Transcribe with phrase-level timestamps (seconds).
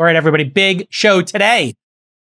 [0.00, 1.74] All right, everybody, big show today.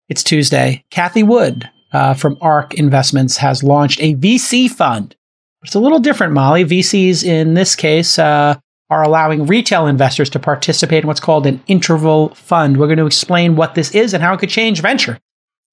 [0.08, 0.82] It's Tuesday.
[0.90, 5.14] Cathie Wood uh, from ARK Investments has launched a VC fund.
[5.62, 6.64] It's a little different, Molly.
[6.64, 8.54] VCs in this case uh,
[8.88, 12.78] are allowing retail investors to participate in what's called an interval fund.
[12.78, 15.18] We're going to explain what this is and how it could change venture.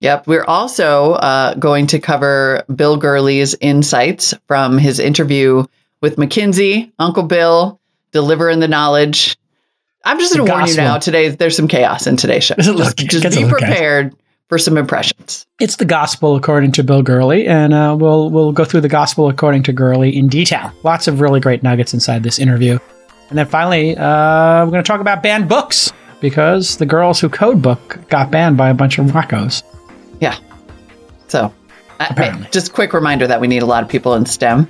[0.01, 0.27] Yep.
[0.27, 5.63] We're also uh, going to cover Bill Gurley's insights from his interview
[6.01, 7.79] with McKinsey, Uncle Bill,
[8.11, 9.37] delivering the knowledge.
[10.03, 10.97] I'm just going to warn you now.
[10.99, 12.55] Today, there's some chaos in today's show.
[12.57, 14.15] Just, just be prepared
[14.47, 15.45] for some impressions.
[15.59, 19.27] It's the gospel according to Bill Gurley, and uh, we'll we'll go through the gospel
[19.27, 20.71] according to Gurley in detail.
[20.83, 22.79] Lots of really great nuggets inside this interview,
[23.29, 27.29] and then finally, uh, we're going to talk about banned books because the girls who
[27.29, 29.63] code book got banned by a bunch of wackos.
[30.19, 30.37] Yeah.
[31.27, 31.53] So,
[31.99, 34.67] uh, just quick reminder that we need a lot of people in STEM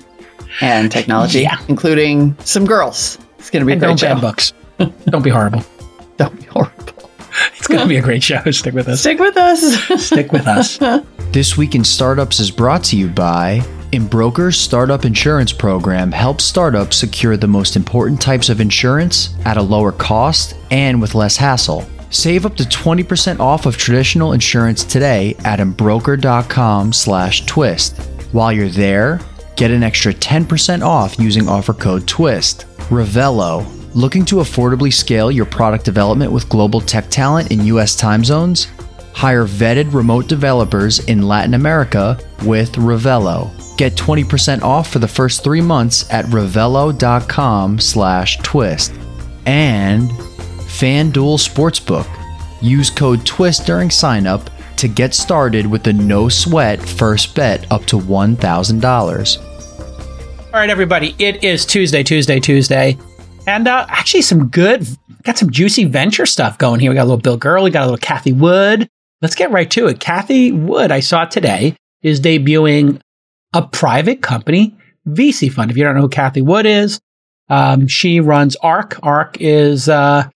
[0.61, 1.57] and technology, yeah.
[1.67, 3.19] including some girls.
[3.37, 4.07] It's going to be and great don't show.
[4.07, 4.53] ban books.
[5.05, 5.63] don't be horrible.
[6.17, 6.73] don't be horrible.
[7.57, 8.41] It's going to be a great show.
[8.51, 9.01] Stick with us.
[9.01, 9.61] Stick with us.
[10.03, 10.79] Stick with us.
[11.31, 13.61] This Week in Startups is brought to you by
[13.93, 19.61] Embroker's Startup Insurance Program helps startups secure the most important types of insurance at a
[19.61, 21.85] lower cost and with less hassle.
[22.09, 27.97] Save up to 20% off of traditional insurance today at embroker.com slash twist.
[28.31, 29.19] While you're there,
[29.55, 32.65] get an extra 10% off using offer code TWIST.
[32.89, 33.76] Revelo.
[33.97, 38.67] Looking to affordably scale your product development with global tech talent in US time zones?
[39.13, 43.49] Hire vetted remote developers in Latin America with Revelo.
[43.75, 48.93] Get 20% off for the first three months at revelo.com slash twist.
[49.47, 52.07] And FanDuel Sportsbook.
[52.61, 57.83] Use code TWIST during signup to get started with the no sweat first bet up
[57.85, 59.37] to $1,000.
[60.45, 62.95] All right, everybody, it is Tuesday, Tuesday, Tuesday.
[63.47, 64.85] And uh, actually, some good,
[65.23, 66.91] got some juicy venture stuff going here.
[66.91, 68.89] We got a little Bill Gurley, got a little Cathie Wood.
[69.21, 69.99] Let's get right to it.
[69.99, 72.99] Cathie Wood, I saw today, is debuting
[73.53, 74.75] a private company
[75.07, 75.71] VC fund.
[75.71, 76.99] If you don't know who Cathie Wood is,
[77.49, 78.99] um, she runs ARK.
[79.01, 80.29] ARK is uh,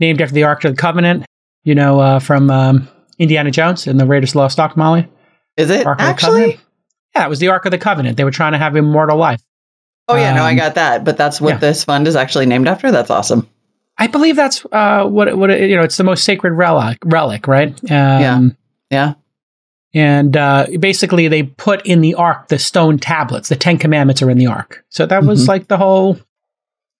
[0.00, 1.26] named after the Ark of the Covenant,
[1.62, 2.88] you know, uh, from um,
[3.18, 5.06] Indiana Jones and the Raiders of the Lost Ark, Molly.
[5.58, 6.58] Is it Ark actually?
[7.14, 8.16] Yeah, it was the Ark of the Covenant.
[8.16, 9.42] They were trying to have immortal life.
[10.08, 11.04] Oh yeah, um, no, I got that.
[11.04, 11.58] But that's what yeah.
[11.58, 12.90] this fund is actually named after.
[12.90, 13.48] That's awesome.
[13.98, 15.82] I believe that's uh, what what you know.
[15.82, 17.70] It's the most sacred relic, relic, right?
[17.70, 18.40] Um, yeah,
[18.90, 19.14] yeah.
[19.94, 23.48] And uh, basically, they put in the ark the stone tablets.
[23.48, 24.84] The Ten Commandments are in the ark.
[24.90, 25.48] So that was mm-hmm.
[25.48, 26.18] like the whole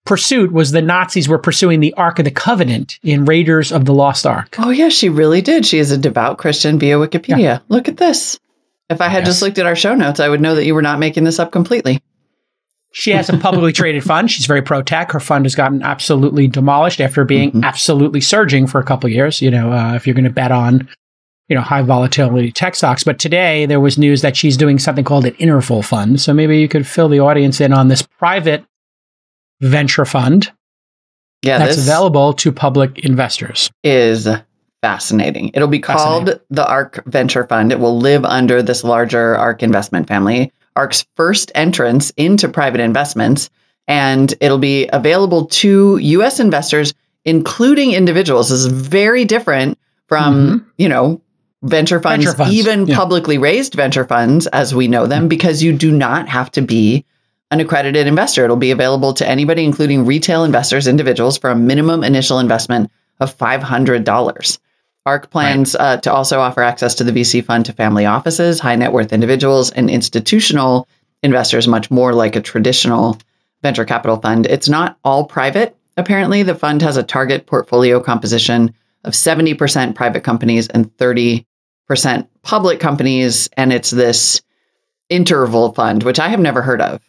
[0.07, 3.93] pursuit was the Nazis were pursuing the Ark of the Covenant in Raiders of the
[3.93, 4.55] Lost Ark.
[4.59, 5.67] Oh yeah, she really did.
[5.67, 7.39] She is a devout Christian via Wikipedia.
[7.39, 7.59] Yeah.
[7.69, 8.39] Look at this.
[8.89, 9.29] If I had yes.
[9.29, 11.41] just looked at our show notes, I would know that you were not making this
[11.41, 12.01] up completely.
[12.99, 14.31] She has a publicly traded fund.
[14.31, 15.13] She's very pro tech.
[15.13, 17.63] Her fund has gotten absolutely demolished after being mm-hmm.
[17.63, 19.43] absolutely surging for a couple years.
[19.43, 20.89] You know, uh, if you're going to bet on,
[21.51, 23.05] you know, high volatility tech stocks.
[23.05, 26.23] But today there was news that she's doing something called an interval fund.
[26.23, 28.65] So maybe you could fill the audience in on this private
[29.61, 30.51] venture fund.
[31.43, 33.71] Yeah, that's available to public investors.
[33.85, 34.27] Is
[34.81, 35.51] fascinating.
[35.53, 37.73] It'll be called the ARK Venture Fund.
[37.73, 40.51] It will live under this larger ARK investment family.
[40.77, 43.51] ARK's first entrance into private investments,
[43.89, 46.39] and it'll be available to U.S.
[46.39, 46.95] investors,
[47.25, 48.51] including individuals.
[48.51, 50.69] This is very different from, mm-hmm.
[50.79, 51.21] you know,
[51.63, 52.55] venture funds, venture funds.
[52.55, 52.97] even yeah.
[52.97, 57.05] publicly raised venture funds as we know them, because you do not have to be
[57.51, 58.45] an accredited investor.
[58.45, 63.37] It'll be available to anybody, including retail investors, individuals, for a minimum initial investment of
[63.37, 64.59] $500.
[65.07, 65.85] ARK plans right.
[65.85, 69.13] uh, to also offer access to the VC fund to family offices, high net worth
[69.13, 70.89] individuals, and institutional
[71.23, 73.19] investors, much more like a traditional
[73.63, 74.47] venture capital fund.
[74.47, 75.77] It's not all private.
[75.97, 78.75] Apparently, the fund has a target portfolio composition
[79.05, 81.45] of 70% private companies and 30%
[82.43, 83.49] public companies.
[83.57, 84.43] And it's this
[85.09, 87.01] interval fund, which I have never heard of.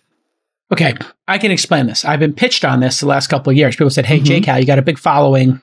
[0.71, 0.93] Okay,
[1.27, 2.05] I can explain this.
[2.05, 3.75] I've been pitched on this the last couple of years.
[3.75, 4.43] People said, "Hey, mm-hmm.
[4.43, 5.61] JCal, you got a big following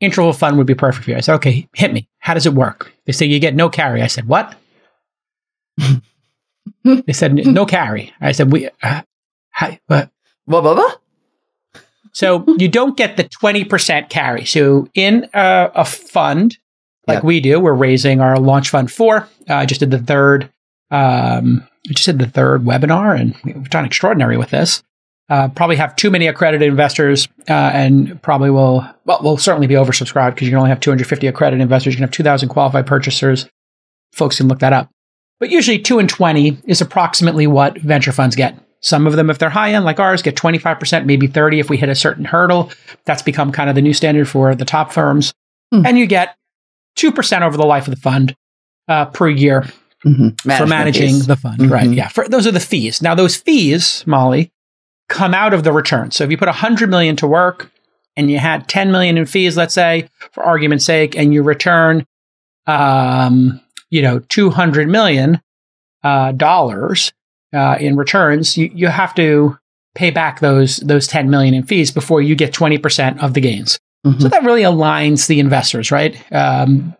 [0.00, 1.16] interval fund would be perfect for you.
[1.16, 2.08] I said, okay, hit me.
[2.18, 2.92] How does it work?
[3.04, 4.02] They say you get no carry.
[4.02, 4.54] I said, what?
[6.84, 8.12] they said no carry.
[8.20, 9.02] I said, we, uh,
[9.50, 10.10] hi, what?
[10.46, 10.92] Blah, blah, blah.
[12.12, 14.44] So you don't get the 20% carry.
[14.44, 16.58] So in a, a fund
[17.06, 17.26] like yeah.
[17.26, 19.28] we do, we're raising our launch fund four.
[19.48, 20.50] Uh, I just did the third,
[20.90, 24.82] um, I just did the third webinar and we've done extraordinary with this
[25.30, 29.74] uh, probably have too many accredited investors uh, and probably will well will certainly be
[29.74, 31.94] oversubscribed because you can only have 250 accredited investors.
[31.94, 33.48] You can have 2,000 qualified purchasers.
[34.12, 34.90] Folks can look that up.
[35.38, 38.58] But usually, two and 20 is approximately what venture funds get.
[38.80, 41.76] Some of them, if they're high end like ours, get 25%, maybe 30 if we
[41.76, 42.70] hit a certain hurdle.
[43.04, 45.32] That's become kind of the new standard for the top firms.
[45.72, 45.86] mm.
[45.86, 46.36] and you get
[46.98, 48.34] 2% over the life of the fund
[48.88, 49.66] uh, per year
[50.04, 50.30] mm-hmm.
[50.56, 51.26] for managing fees.
[51.26, 51.60] the fund.
[51.60, 51.72] Mm-hmm.
[51.72, 51.90] Right.
[51.90, 52.08] Yeah.
[52.08, 53.00] For, those are the fees.
[53.00, 54.50] Now, those fees, Molly,
[55.10, 56.10] come out of the return.
[56.12, 57.70] So if you put 100 million to work
[58.16, 62.06] and you had 10 million in fees, let's say, for argument's sake, and you return,
[62.66, 63.60] um,
[63.90, 65.42] you know, 200 million
[66.02, 67.12] uh, dollars
[67.52, 69.58] uh, in returns, you, you have to
[69.96, 73.78] pay back those those 10 million in fees before you get 20% of the gains.
[74.06, 74.20] Mm-hmm.
[74.20, 76.16] So that really aligns the investors, right?
[76.32, 76.94] Um,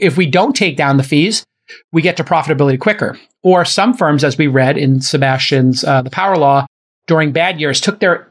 [0.00, 1.46] if we don't take down the fees,
[1.92, 3.18] we get to profitability quicker.
[3.44, 6.66] Or some firms, as we read in Sebastian's uh, The Power Law,
[7.06, 8.30] during bad years took their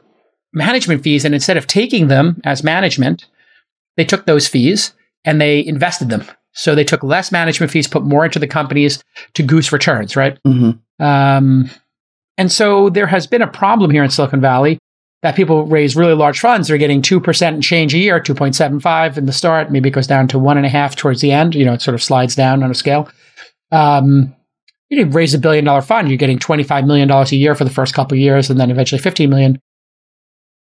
[0.52, 3.26] management fees and instead of taking them as management,
[3.96, 4.92] they took those fees
[5.24, 6.24] and they invested them.
[6.52, 9.02] So they took less management fees, put more into the companies
[9.34, 10.38] to goose returns, right?
[10.46, 11.04] Mm-hmm.
[11.04, 11.70] Um,
[12.36, 14.78] and so there has been a problem here in Silicon Valley
[15.22, 16.68] that people raise really large funds.
[16.68, 19.70] They're getting 2% and change a year, 2.75 in the start.
[19.70, 21.54] Maybe it goes down to one and a half towards the end.
[21.54, 23.08] You know, it sort of slides down on a scale.
[23.70, 24.34] Um,
[24.92, 27.94] you raise a billion dollar fund, you're getting $25 million a year for the first
[27.94, 29.60] couple of years and then eventually 15 million.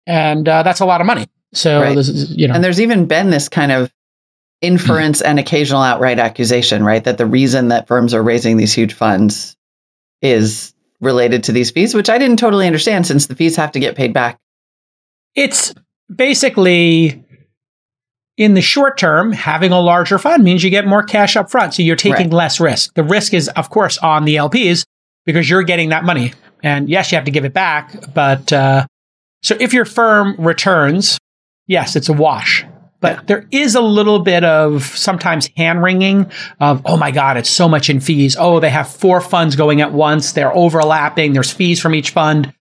[0.05, 1.27] And uh, that's a lot of money.
[1.53, 1.97] So, right.
[1.97, 2.53] is, you know.
[2.53, 3.91] And there's even been this kind of
[4.61, 7.03] inference and occasional outright accusation, right?
[7.03, 9.55] That the reason that firms are raising these huge funds
[10.21, 13.79] is related to these fees, which I didn't totally understand since the fees have to
[13.79, 14.39] get paid back.
[15.35, 15.73] It's
[16.13, 17.23] basically
[18.37, 21.73] in the short term, having a larger fund means you get more cash up front.
[21.73, 22.33] So you're taking right.
[22.33, 22.93] less risk.
[22.93, 24.85] The risk is, of course, on the LPs
[25.25, 26.33] because you're getting that money.
[26.63, 28.13] And yes, you have to give it back.
[28.13, 28.85] But uh,
[29.41, 31.17] so if your firm returns,
[31.65, 32.63] yes, it's a wash.
[32.99, 33.21] But yeah.
[33.25, 37.67] there is a little bit of sometimes hand wringing of, oh my God, it's so
[37.67, 38.35] much in fees.
[38.39, 40.31] Oh, they have four funds going at once.
[40.31, 41.33] They're overlapping.
[41.33, 42.53] There's fees from each fund.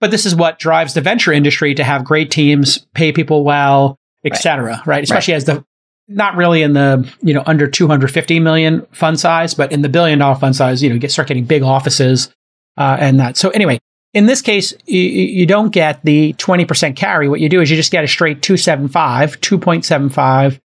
[0.00, 3.98] But this is what drives the venture industry to have great teams, pay people well,
[4.24, 4.64] etc.
[4.64, 4.86] Right.
[4.86, 5.04] right.
[5.04, 5.38] Especially right.
[5.38, 5.64] as the
[6.06, 10.18] not really in the you know under 250 million fund size, but in the billion
[10.18, 12.32] dollar fund size, you know, get start getting big offices
[12.76, 13.36] uh, and that.
[13.36, 13.78] So anyway,
[14.12, 17.28] in this case, you, you don't get the 20% carry.
[17.28, 20.60] What you do is you just get a straight 275, 2.75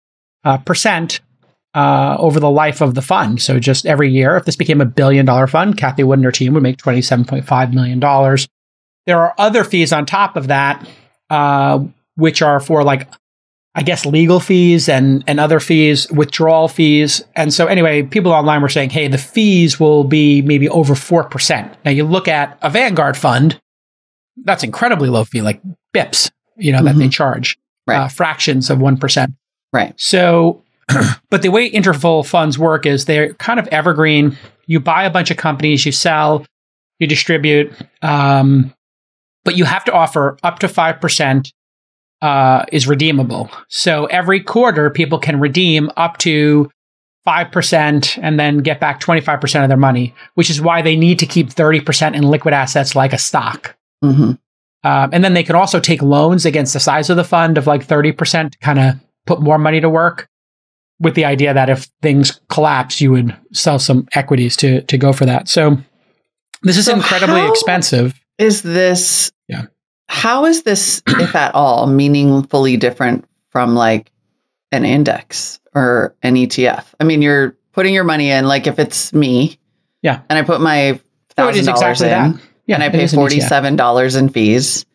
[0.44, 1.22] uh, percent
[1.74, 3.42] uh, over the life of the fund.
[3.42, 6.32] So just every year, if this became a billion dollar fund, Cathie Wood and her
[6.32, 8.00] team would make $27.5 million.
[9.06, 10.88] There are other fees on top of that,
[11.30, 13.08] uh, which are for like
[13.78, 17.24] I guess legal fees and and other fees, withdrawal fees.
[17.36, 21.76] And so anyway, people online were saying, "Hey, the fees will be maybe over 4%."
[21.86, 23.62] Now you look at a Vanguard fund,
[24.44, 25.62] that's incredibly low fee like
[25.96, 26.88] bips, you know, mm-hmm.
[26.88, 27.12] that they mm-hmm.
[27.12, 27.58] charge.
[27.86, 27.98] Right.
[27.98, 29.34] Uh, fractions of 1%.
[29.72, 29.94] Right.
[29.96, 30.64] So
[31.30, 34.38] but the way interval funds work is they're kind of evergreen.
[34.66, 36.46] You buy a bunch of companies, you sell,
[37.00, 37.72] you distribute,
[38.02, 38.74] um,
[39.46, 41.52] but you have to offer up to 5%
[42.22, 43.50] uh, is redeemable.
[43.70, 46.72] So every quarter, people can redeem up to
[47.28, 51.26] 5% and then get back 25% of their money, which is why they need to
[51.26, 53.76] keep 30% in liquid assets like a stock.
[54.04, 54.32] Mm-hmm.
[54.84, 57.68] Um, and then they can also take loans against the size of the fund of
[57.68, 60.30] like 30% to kind of put more money to work
[61.00, 65.12] with the idea that if things collapse, you would sell some equities to, to go
[65.12, 65.48] for that.
[65.48, 65.78] So
[66.64, 68.20] this is so incredibly expensive.
[68.38, 69.32] Is this.
[70.08, 74.12] How is this, if at all, meaningfully different from like
[74.72, 76.86] an index or an ETF?
[77.00, 79.60] I mean, you're putting your money in, like if it's me,
[80.02, 81.00] yeah, and I put my
[81.36, 84.86] thousand dollars exactly in, yeah, and I pay forty seven dollars in fees,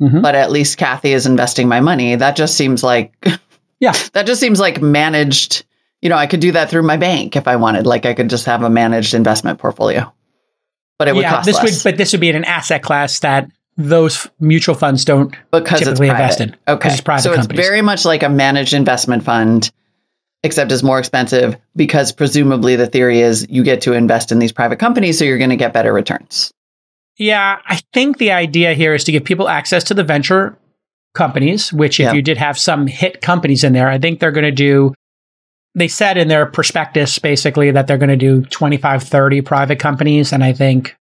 [0.00, 0.20] mm-hmm.
[0.20, 2.14] but at least Cathie is investing my money.
[2.14, 3.14] That just seems like,
[3.80, 5.64] yeah, that just seems like managed.
[6.00, 7.86] You know, I could do that through my bank if I wanted.
[7.86, 10.12] Like I could just have a managed investment portfolio,
[10.98, 11.84] but it would yeah, cost this less.
[11.84, 15.80] Would, but this would be in an asset class that those mutual funds don't because
[15.80, 16.56] typically it's invest in.
[16.68, 17.58] Okay, it's private so companies.
[17.58, 19.70] it's very much like a managed investment fund,
[20.42, 24.52] except it's more expensive because presumably the theory is you get to invest in these
[24.52, 26.52] private companies, so you're going to get better returns.
[27.16, 30.56] Yeah, I think the idea here is to give people access to the venture
[31.14, 31.72] companies.
[31.72, 34.50] Which, if you did have some hit companies in there, I think they're going to
[34.50, 34.94] do.
[35.74, 40.32] They said in their prospectus basically that they're going to do 25, 30 private companies.
[40.32, 40.96] And I think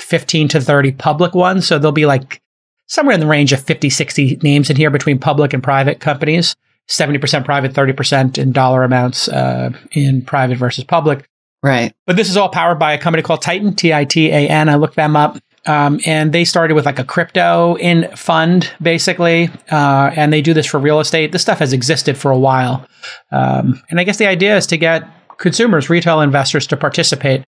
[0.00, 1.66] 15 to 30 public ones.
[1.66, 2.40] So there'll be like
[2.86, 6.56] somewhere in the range of 50, 60 names in here between public and private companies.
[6.88, 11.24] 70% private, 30% in dollar amounts uh, in private versus public.
[11.62, 11.92] Right.
[12.06, 14.68] But this is all powered by a company called Titan, T I T A N.
[14.68, 15.38] I looked them up.
[15.66, 19.50] Um, and they started with like a crypto in fund, basically.
[19.70, 21.32] Uh, and they do this for real estate.
[21.32, 22.86] This stuff has existed for a while.
[23.30, 27.44] Um, and I guess the idea is to get consumers, retail investors to participate.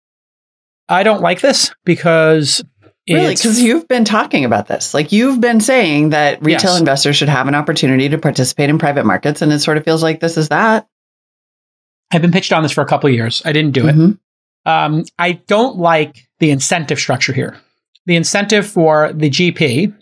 [0.92, 2.64] I don't like this because
[3.10, 3.34] Really?
[3.34, 4.94] Because you've been talking about this.
[4.94, 6.80] Like you've been saying that retail yes.
[6.80, 9.42] investors should have an opportunity to participate in private markets.
[9.42, 10.88] And it sort of feels like this is that.
[12.12, 13.42] I've been pitched on this for a couple of years.
[13.44, 14.12] I didn't do mm-hmm.
[14.12, 14.70] it.
[14.70, 17.58] Um, I don't like the incentive structure here.
[18.06, 19.96] The incentive for the GP,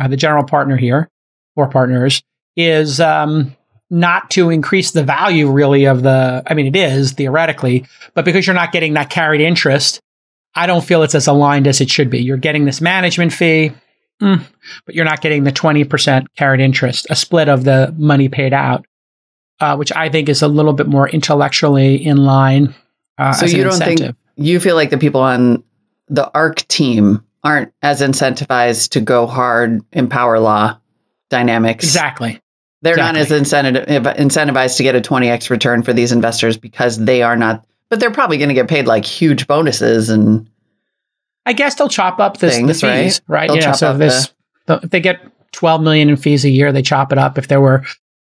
[0.00, 1.08] uh, the general partner here,
[1.56, 2.22] or partners,
[2.56, 3.56] is um,
[3.90, 6.42] not to increase the value really of the.
[6.46, 10.00] I mean, it is theoretically, but because you're not getting that carried interest,
[10.54, 12.22] I don't feel it's as aligned as it should be.
[12.22, 13.72] You're getting this management fee,
[14.20, 14.44] mm,
[14.86, 18.86] but you're not getting the 20% carried interest, a split of the money paid out,
[19.60, 22.74] uh, which I think is a little bit more intellectually in line.
[23.18, 23.98] Uh, so you don't incentive.
[23.98, 25.62] think you feel like the people on
[26.08, 30.78] the ARK team aren't as incentivized to go hard in power law
[31.30, 31.84] dynamics.
[31.84, 32.40] Exactly.
[32.82, 33.20] They're exactly.
[33.20, 37.64] not as incentivized to get a 20x return for these investors because they are not
[37.92, 40.48] but they're probably going to get paid like huge bonuses and.
[41.44, 43.50] I guess they'll chop up this, things, the fees, right?
[43.50, 43.60] right?
[43.60, 43.72] Yeah.
[43.72, 44.32] So this,
[44.64, 45.20] the, if they get
[45.52, 47.36] 12 million in fees a year, they chop it up.
[47.36, 47.84] If there were,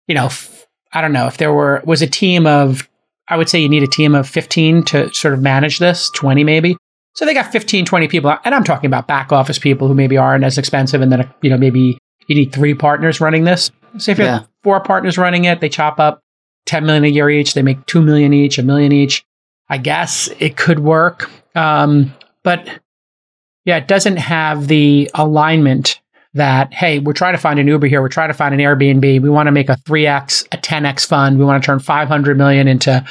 [0.05, 0.29] you know,
[0.91, 2.89] I don't know, if there were, was a team of,
[3.29, 6.43] I would say you need a team of 15 to sort of manage this, 20
[6.43, 6.75] maybe.
[7.15, 8.35] So they got 15, 20 people.
[8.43, 10.99] And I'm talking about back office people who maybe aren't as expensive.
[10.99, 13.71] And then, you know, maybe you need three partners running this.
[13.97, 14.39] So if you yeah.
[14.39, 16.19] have four partners running it, they chop up
[16.65, 17.53] 10 million a year each.
[17.53, 19.23] They make 2 million each, a million each.
[19.69, 21.29] I guess it could work.
[21.55, 22.67] Um, but
[23.65, 26.01] yeah, it doesn't have the alignment
[26.33, 28.01] that, hey, we're trying to find an Uber here.
[28.01, 29.21] We're trying to find an Airbnb.
[29.21, 31.37] We want to make a 3X, a 10X fund.
[31.37, 33.05] We want to turn 500 million into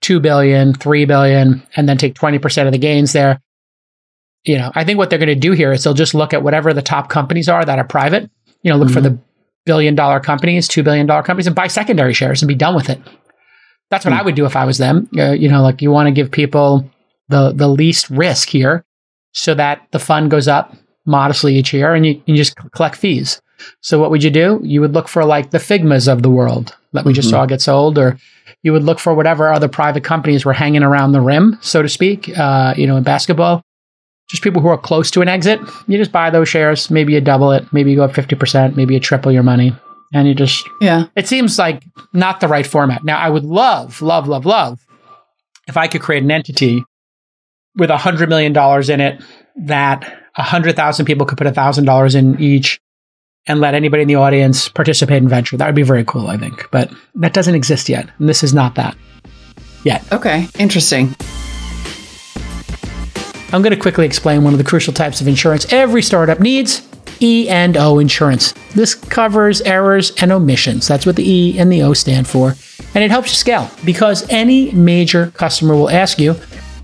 [0.00, 3.40] 2 billion, 3 billion, and then take 20% of the gains there.
[4.44, 6.42] You know, I think what they're going to do here is they'll just look at
[6.42, 8.30] whatever the top companies are that are private,
[8.62, 8.94] you know, look mm-hmm.
[8.94, 9.18] for the
[9.66, 13.00] billion dollar companies, $2 billion companies and buy secondary shares and be done with it.
[13.90, 14.18] That's what mm.
[14.18, 15.08] I would do if I was them.
[15.16, 16.88] Uh, you know, like you want to give people
[17.28, 18.84] the the least risk here,
[19.32, 20.74] so that the fund goes up
[21.06, 23.40] modestly each year, and you, you just collect fees.
[23.80, 24.60] So what would you do?
[24.62, 27.16] You would look for like the Figmas of the world that we mm-hmm.
[27.16, 28.18] just saw get sold, or
[28.62, 31.88] you would look for whatever other private companies were hanging around the rim, so to
[31.88, 32.30] speak.
[32.38, 33.62] Uh, you know, in basketball,
[34.28, 35.60] just people who are close to an exit.
[35.86, 36.90] You just buy those shares.
[36.90, 37.72] Maybe you double it.
[37.72, 38.76] Maybe you go up fifty percent.
[38.76, 39.72] Maybe you triple your money
[40.12, 41.06] and you just yeah.
[41.16, 43.04] it seems like not the right format.
[43.04, 44.84] Now i would love love love love
[45.66, 46.84] if i could create an entity
[47.76, 49.22] with a hundred million dollars in it
[49.56, 52.80] that a hundred thousand people could put a thousand dollars in each
[53.46, 55.56] and let anybody in the audience participate in venture.
[55.56, 56.68] That would be very cool i think.
[56.70, 58.08] But that doesn't exist yet.
[58.18, 58.96] And this is not that
[59.84, 60.04] yet.
[60.12, 60.48] Okay.
[60.58, 61.14] Interesting.
[63.50, 66.86] I'm going to quickly explain one of the crucial types of insurance every startup needs
[67.20, 68.52] E&O insurance.
[68.74, 70.86] This covers errors and omissions.
[70.86, 72.54] That's what the E and the O stand for.
[72.94, 76.36] And it helps you scale because any major customer will ask you,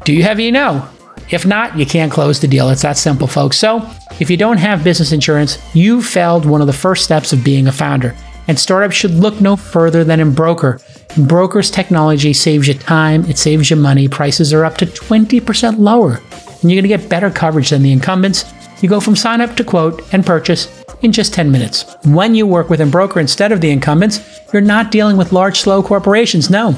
[0.04, 0.88] "Do you have E&O?"
[1.30, 2.68] If not, you can't close the deal.
[2.70, 3.56] It's that simple, folks.
[3.56, 3.88] So,
[4.20, 7.66] if you don't have business insurance, you failed one of the first steps of being
[7.66, 8.14] a founder.
[8.46, 10.80] And startups should look no further than Embroker.
[11.16, 14.08] broker's technology saves you time, it saves you money.
[14.08, 16.20] Prices are up to 20% lower.
[16.60, 18.44] And you're going to get better coverage than the incumbents
[18.80, 20.68] you go from sign up to quote and purchase
[21.02, 21.84] in just 10 minutes.
[22.04, 24.20] When you work with Embroker instead of the incumbents,
[24.52, 26.76] you're not dealing with large, slow corporations, no.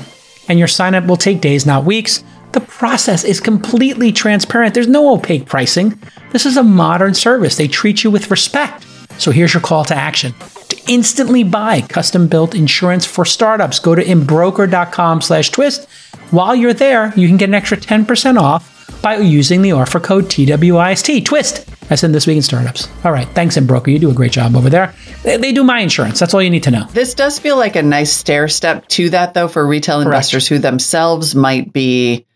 [0.49, 2.23] And your sign up will take days, not weeks.
[2.53, 4.75] The process is completely transparent.
[4.75, 6.01] There's no opaque pricing.
[6.33, 7.57] This is a modern service.
[7.57, 8.87] They treat you with respect.
[9.19, 10.35] So here's your call to action.
[10.69, 15.89] To instantly buy custom-built insurance for startups, go to embroker.com slash twist.
[16.31, 20.31] While you're there, you can get an extra 10% off by using the offer code
[20.31, 21.67] TWIST, twist.
[21.89, 22.89] That's in This Week in Startups.
[23.05, 23.29] All right.
[23.29, 23.93] Thanks, and Embroker.
[23.93, 24.93] You do a great job over there.
[25.23, 26.19] They, they, do my insurance.
[26.19, 26.85] That's all you need to know.
[26.93, 30.07] This does feel like a nice stair step to that, though, for retail Correct.
[30.07, 32.27] investors who themselves might be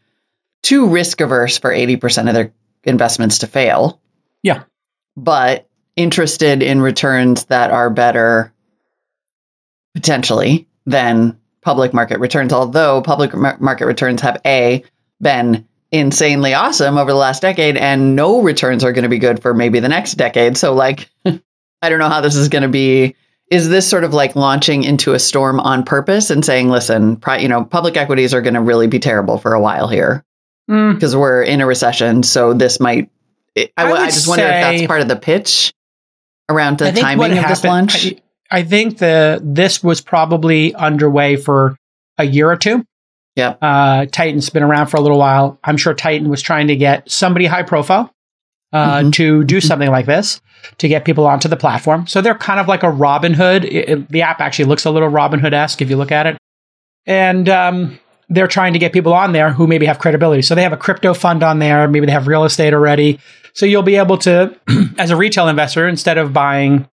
[0.63, 2.53] too risk averse for 80% of their
[2.85, 4.01] investments to fail.
[4.43, 4.63] Yeah.
[5.17, 8.53] But interested in returns that are better
[9.95, 14.85] potentially than public market returns, although public market returns have A,
[15.21, 19.43] been insanely awesome over the last decade and no returns are going to be good
[19.43, 20.57] for maybe the next decade.
[20.57, 23.17] So like I don't know how this is going to be
[23.51, 27.39] is this sort of like launching into a storm on purpose and saying listen, pri-
[27.39, 30.25] you know, public equities are going to really be terrible for a while here
[30.69, 31.21] because mm.
[31.21, 33.11] we're in a recession, so this might
[33.57, 35.73] I, I, I just wonder if that's part of the pitch
[36.49, 38.07] around the timing of happened, this launch.
[38.07, 41.77] I, I think the this was probably underway for
[42.19, 42.85] a year or two
[43.41, 43.57] yeah.
[43.61, 45.59] Uh, Titan's been around for a little while.
[45.65, 48.15] I'm sure Titan was trying to get somebody high profile
[48.73, 49.11] uh, mm-hmm.
[49.11, 49.67] to do mm-hmm.
[49.67, 50.41] something like this
[50.79, 52.07] to get people onto the platform.
[52.07, 53.65] So they're kind of like a Robinhood.
[53.65, 56.27] It, it, the app actually looks a little Robin Hood esque if you look at
[56.27, 56.37] it.
[57.07, 60.43] And um, they're trying to get people on there who maybe have credibility.
[60.43, 63.19] So they have a crypto fund on there, maybe they have real estate already.
[63.55, 64.55] So you'll be able to,
[64.99, 66.89] as a retail investor, instead of buying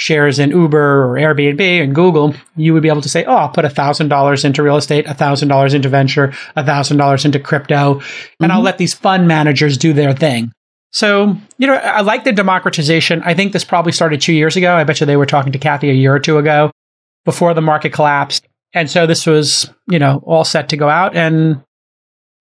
[0.00, 3.48] shares in Uber or Airbnb and Google, you would be able to say, oh, I'll
[3.50, 8.50] put $1,000 into real estate, $1,000 into venture, $1,000 into crypto, and mm-hmm.
[8.50, 10.52] I'll let these fund managers do their thing.
[10.92, 13.22] So, you know, I like the democratization.
[13.24, 14.74] I think this probably started two years ago.
[14.74, 16.70] I bet you they were talking to Cathie a year or two ago
[17.26, 18.48] before the market collapsed.
[18.72, 21.14] And so this was, you know, all set to go out.
[21.14, 21.62] And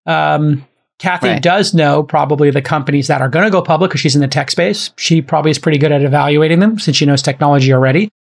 [0.06, 0.66] um,
[1.00, 1.41] Cathie right.
[1.41, 4.27] does know probably the companies that are going to go public because she's in the
[4.27, 4.91] tech space.
[4.98, 8.12] She probably is pretty good at evaluating them since she knows technology already.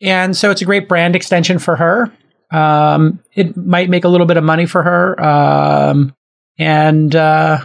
[0.00, 2.12] And so it's a great brand extension for her.
[2.50, 5.22] Um, it might make a little bit of money for her.
[5.22, 6.14] Um,
[6.58, 7.64] and uh,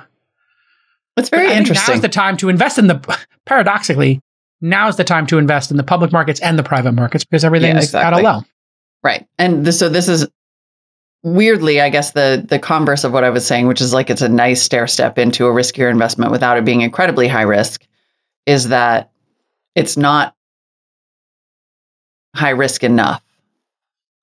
[1.16, 1.96] it's very interesting.
[1.96, 4.20] Now's the time to invest in the, paradoxically,
[4.60, 7.76] now's the time to invest in the public markets and the private markets because everything's
[7.76, 8.20] yeah, exactly.
[8.20, 8.44] at a low.
[9.04, 9.26] Right.
[9.38, 10.28] And this, so this is
[11.24, 14.22] weirdly, I guess the the converse of what I was saying, which is like it's
[14.22, 17.86] a nice stair step into a riskier investment without it being incredibly high risk,
[18.46, 19.12] is that
[19.76, 20.36] it's not
[22.36, 23.24] high risk enough.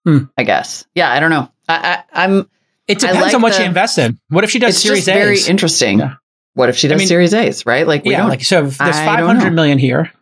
[0.04, 0.24] Hmm.
[0.36, 0.86] I guess.
[0.94, 1.50] Yeah, I don't know.
[1.68, 2.48] I, I am
[2.86, 4.20] It depends like on what the, she invests in.
[4.28, 5.12] What if she does Series A?
[5.12, 5.98] Very interesting.
[5.98, 6.14] Yeah.
[6.54, 7.66] What if she does I mean, Series A's?
[7.66, 7.86] Right?
[7.86, 8.62] Like yeah, like so.
[8.62, 10.12] There's five hundred million here,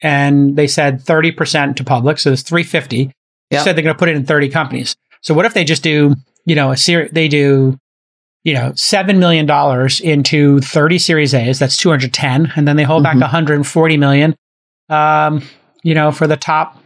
[0.00, 3.12] and they said thirty percent to public, so there's three fifty.
[3.50, 3.64] Yep.
[3.64, 4.96] Said they're going to put it in thirty companies.
[5.24, 6.14] So what if they just do,
[6.44, 7.78] you know, a series, they do,
[8.44, 9.48] you know, $7 million
[10.02, 12.52] into 30 series A's, that's 210.
[12.54, 13.18] And then they hold mm-hmm.
[13.18, 14.36] back 140 million,
[14.90, 15.42] um,
[15.82, 16.78] you know, for the top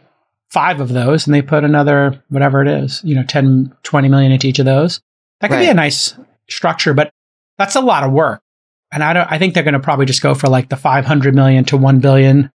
[0.50, 1.26] five of those.
[1.26, 4.64] And they put another, whatever it is, you know, 10, 20 million into each of
[4.64, 5.00] those.
[5.40, 5.64] That could right.
[5.64, 6.14] be a nice
[6.48, 7.10] structure, but
[7.58, 8.40] that's a lot of work.
[8.92, 11.34] And I don't, I think they're going to probably just go for like the 500
[11.34, 12.52] million to 1 billion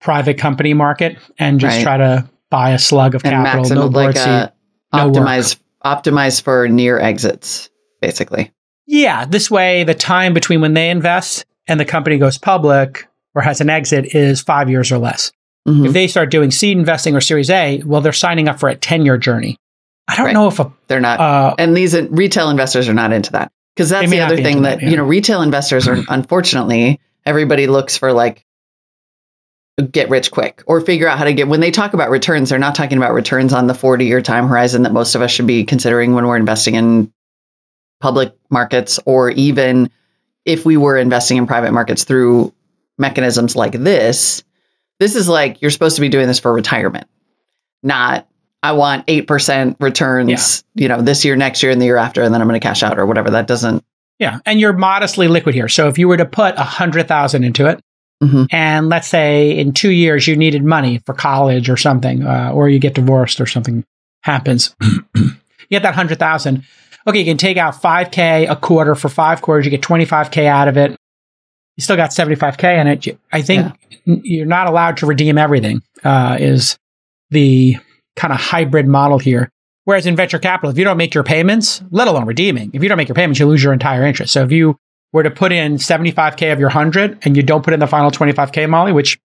[0.00, 1.82] private company market and just right.
[1.82, 3.74] try to buy a slug of and capital.
[3.74, 4.53] No board like seat no
[4.98, 6.02] optimize work.
[6.02, 7.70] optimize for near exits,
[8.00, 8.52] basically.
[8.86, 13.42] Yeah, this way the time between when they invest and the company goes public or
[13.42, 15.32] has an exit is five years or less.
[15.66, 15.86] Mm-hmm.
[15.86, 18.76] If they start doing seed investing or Series A, well, they're signing up for a
[18.76, 19.56] ten year journey.
[20.06, 20.34] I don't right.
[20.34, 23.88] know if a, they're not, uh, and these retail investors are not into that because
[23.88, 24.90] that's the other thing that, that yeah.
[24.90, 28.43] you know retail investors are unfortunately everybody looks for like
[29.90, 32.60] get rich quick or figure out how to get when they talk about returns they're
[32.60, 35.48] not talking about returns on the 40 year time horizon that most of us should
[35.48, 37.12] be considering when we're investing in
[38.00, 39.90] public markets or even
[40.44, 42.52] if we were investing in private markets through
[42.98, 44.44] mechanisms like this.
[45.00, 47.08] This is like you're supposed to be doing this for retirement
[47.82, 48.26] not
[48.62, 50.82] i want 8% returns yeah.
[50.82, 52.66] you know this year next year and the year after and then i'm going to
[52.66, 53.30] cash out or whatever.
[53.30, 53.84] That doesn't
[54.18, 55.68] yeah and you're modestly liquid here.
[55.68, 57.80] So if you were to put a 100000 into it
[58.22, 58.44] Mm-hmm.
[58.50, 62.68] And let's say in two years you needed money for college or something, uh, or
[62.68, 63.84] you get divorced or something
[64.22, 64.74] happens.
[65.14, 65.32] you
[65.70, 66.64] get that hundred thousand.
[67.06, 69.66] Okay, you can take out five k a quarter for five quarters.
[69.66, 70.92] You get twenty five k out of it.
[71.76, 73.18] You still got seventy five k in it.
[73.32, 73.74] I think
[74.04, 74.16] yeah.
[74.22, 75.82] you're not allowed to redeem everything.
[76.02, 76.78] Uh, is
[77.30, 77.76] the
[78.16, 79.50] kind of hybrid model here.
[79.84, 82.88] Whereas in venture capital, if you don't make your payments, let alone redeeming, if you
[82.88, 84.32] don't make your payments, you lose your entire interest.
[84.32, 84.78] So if you
[85.14, 88.10] were to put in 75K of your 100 and you don't put in the final
[88.10, 89.18] 25K, Molly, which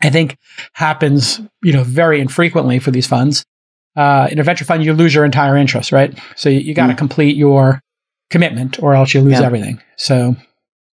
[0.00, 0.38] I think
[0.72, 3.44] happens, you know, very infrequently for these funds.
[3.96, 6.16] Uh, in a venture fund, you lose your entire interest, right?
[6.36, 6.98] So you, you got to mm.
[6.98, 7.82] complete your
[8.30, 9.44] commitment or else you lose yeah.
[9.44, 9.82] everything.
[9.96, 10.36] So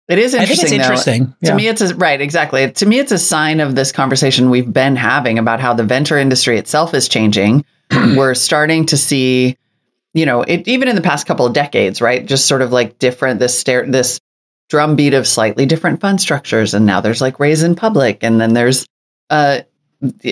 [0.09, 0.65] it is interesting.
[0.65, 1.35] it's interesting.
[1.39, 1.51] Yeah.
[1.51, 2.69] To me, it's a, right, exactly.
[2.69, 6.17] To me, it's a sign of this conversation we've been having about how the venture
[6.17, 7.63] industry itself is changing.
[7.91, 9.57] We're starting to see
[10.13, 12.25] you know, it, even in the past couple of decades, right?
[12.25, 14.19] Just sort of like different this stair this
[14.69, 18.53] drumbeat of slightly different fund structures, and now there's like raise in public, and then
[18.53, 18.85] there's
[19.29, 19.61] uh,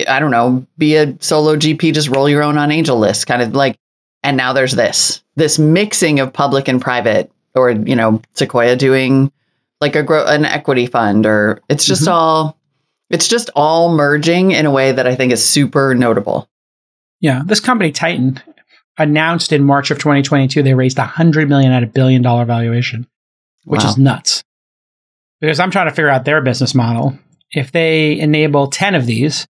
[0.08, 3.54] I don't know, be a solo GP, just roll your own on AngelList, kind of
[3.54, 3.76] like,
[4.22, 9.32] and now there's this this mixing of public and private, or you know, Sequoia doing
[9.80, 12.12] like a grow an equity fund, or it's just mm-hmm.
[12.12, 12.58] all
[13.08, 16.48] it's just all merging in a way that I think is super notable.
[17.20, 18.40] Yeah, this company Titan
[19.02, 23.06] announced in March of 2022 they raised 100 million at a billion dollar valuation,
[23.64, 23.88] which wow.
[23.88, 24.44] is nuts.
[25.40, 27.18] Because I'm trying to figure out their business model.
[27.52, 29.46] If they enable 10 of these,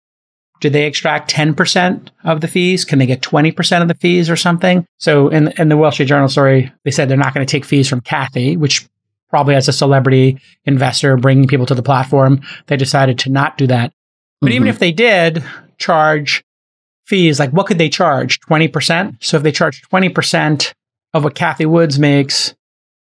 [0.61, 2.85] do they extract 10% of the fees?
[2.85, 4.85] Can they get 20% of the fees or something?
[4.97, 7.65] So in, in the Wall Street Journal story, they said they're not going to take
[7.65, 8.87] fees from Cathie, which
[9.29, 13.67] probably as a celebrity investor bringing people to the platform, they decided to not do
[13.67, 13.93] that.
[14.41, 14.55] But mm-hmm.
[14.55, 15.43] even if they did
[15.77, 16.43] charge
[17.09, 18.39] fees, like what could they charge?
[18.41, 19.17] 20%?
[19.21, 20.73] So if they charge 20%
[21.13, 22.53] of what Cathie Woods makes,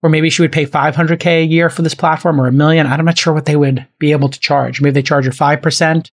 [0.02, 2.86] or maybe she would pay 500K a year for this platform or a million.
[2.86, 4.80] I'm not sure what they would be able to charge.
[4.80, 6.10] Maybe they charge her 5%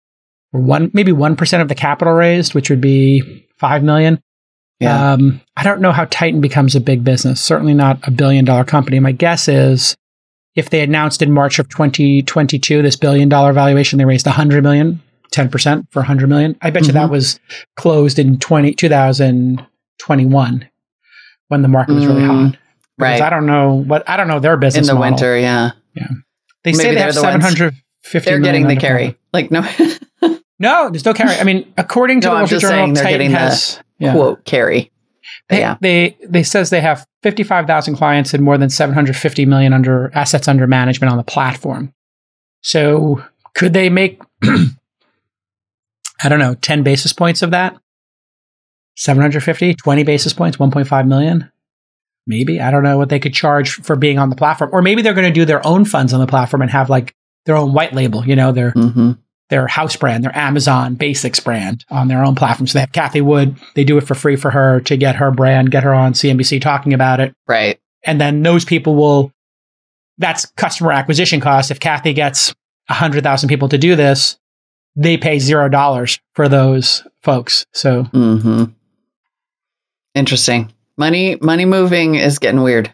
[0.53, 4.21] or one, maybe 1% of the capital raised, which would be 5 million.
[4.79, 5.13] Yeah.
[5.13, 7.41] Um, I don't know how Titan becomes a big business.
[7.41, 8.99] Certainly not a billion dollar company.
[8.99, 9.95] My guess is
[10.55, 15.01] if they announced in March of 2022 this billion dollar valuation, they raised 100 million,
[15.33, 16.55] 10% for 100 million.
[16.61, 17.11] I bet you that Mhm.
[17.11, 17.39] was
[17.75, 20.69] closed in 20, 2021
[21.49, 22.57] when the market was really Mm, hot.
[22.97, 23.21] Because right.
[23.21, 25.11] I don't know what I don't know their business In the model.
[25.11, 25.71] winter, yeah.
[25.95, 26.07] Yeah.
[26.63, 29.17] They say they have the 750 They're getting the carry.
[29.33, 29.61] Like no
[30.59, 31.35] No, there's no carry.
[31.35, 34.13] I mean, according to No, the Wall Street Journal, they're Titan getting the yeah.
[34.13, 34.91] quote carry.
[35.49, 35.77] They, yeah.
[35.81, 40.67] they they says they have 55,000 clients and more than 750 million under assets under
[40.67, 41.91] management on the platform.
[42.61, 43.21] So,
[43.55, 44.21] could they make
[46.23, 47.77] I don't know, 10 basis points of that?
[48.95, 51.51] 750, 20 basis points, 1.5 million?
[52.25, 52.61] Maybe.
[52.61, 54.69] I don't know what they could charge for being on the platform.
[54.71, 57.13] Or maybe they're going to do their own funds on the platform and have like
[57.45, 59.13] their own white label, you know, their hmm
[59.53, 62.65] their house brand, their Amazon Basics brand on their own platform.
[62.65, 63.55] So they have Cathie Wood.
[63.75, 66.59] They do it for free for her to get her brand, get her on CNBC
[66.59, 67.35] talking about it.
[67.47, 67.79] Right.
[68.03, 69.31] And then those people will,
[70.17, 71.69] that's customer acquisition cost.
[71.69, 72.55] If Cathie gets
[72.87, 74.39] 100,000 people to do this,
[74.95, 77.65] they pay zero dollars for those folks.
[77.73, 78.65] So hmm
[80.15, 80.71] Interesting.
[80.97, 82.93] Money money moving is getting weird.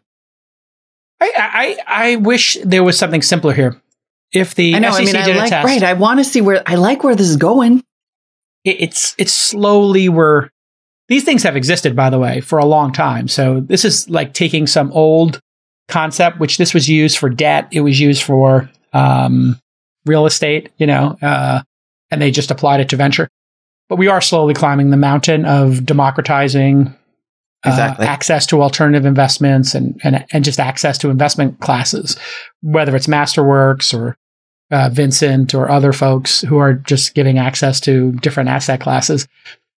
[1.21, 3.81] I, I, I wish there was something simpler here.
[4.31, 4.91] If the I know.
[4.91, 5.83] SEC I mean, I like test, right.
[5.83, 7.83] I want to see where I like where this is going.
[8.63, 10.49] it, it's it's slowly we're
[11.09, 14.33] these things have existed by the way for a long time so this is like
[14.33, 15.39] taking some old
[15.89, 19.59] concept which this was used for debt it was used for um,
[20.05, 21.61] real estate you know uh,
[22.11, 23.29] and they just applied it to venture
[23.89, 26.87] but we are slowly climbing the mountain of democratizing
[27.65, 28.05] uh, Exactly.
[28.05, 32.17] access to alternative investments and, and and just access to investment classes
[32.61, 34.15] whether it's masterworks or
[34.71, 39.27] uh, Vincent or other folks who are just giving access to different asset classes.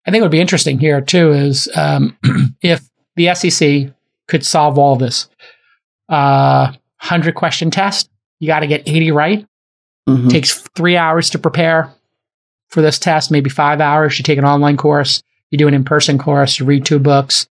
[0.07, 2.17] I think what would be interesting here too is um,
[2.63, 2.81] if
[3.15, 3.93] the SEC
[4.27, 5.29] could solve all this.
[6.09, 9.45] Uh, 100 question test, you got to get 80 right.
[10.07, 10.31] Mhm.
[10.31, 11.91] Takes three hours to prepare
[12.69, 14.17] for this test, maybe five hours.
[14.17, 17.47] You take an online course, you do an in person course, you read two books.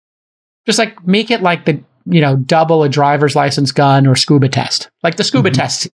[0.66, 4.50] Just like make it like the, you know, double a driver's license gun or scuba
[4.50, 4.90] test.
[5.04, 5.54] Like the scuba Mhm.
[5.56, 5.90] test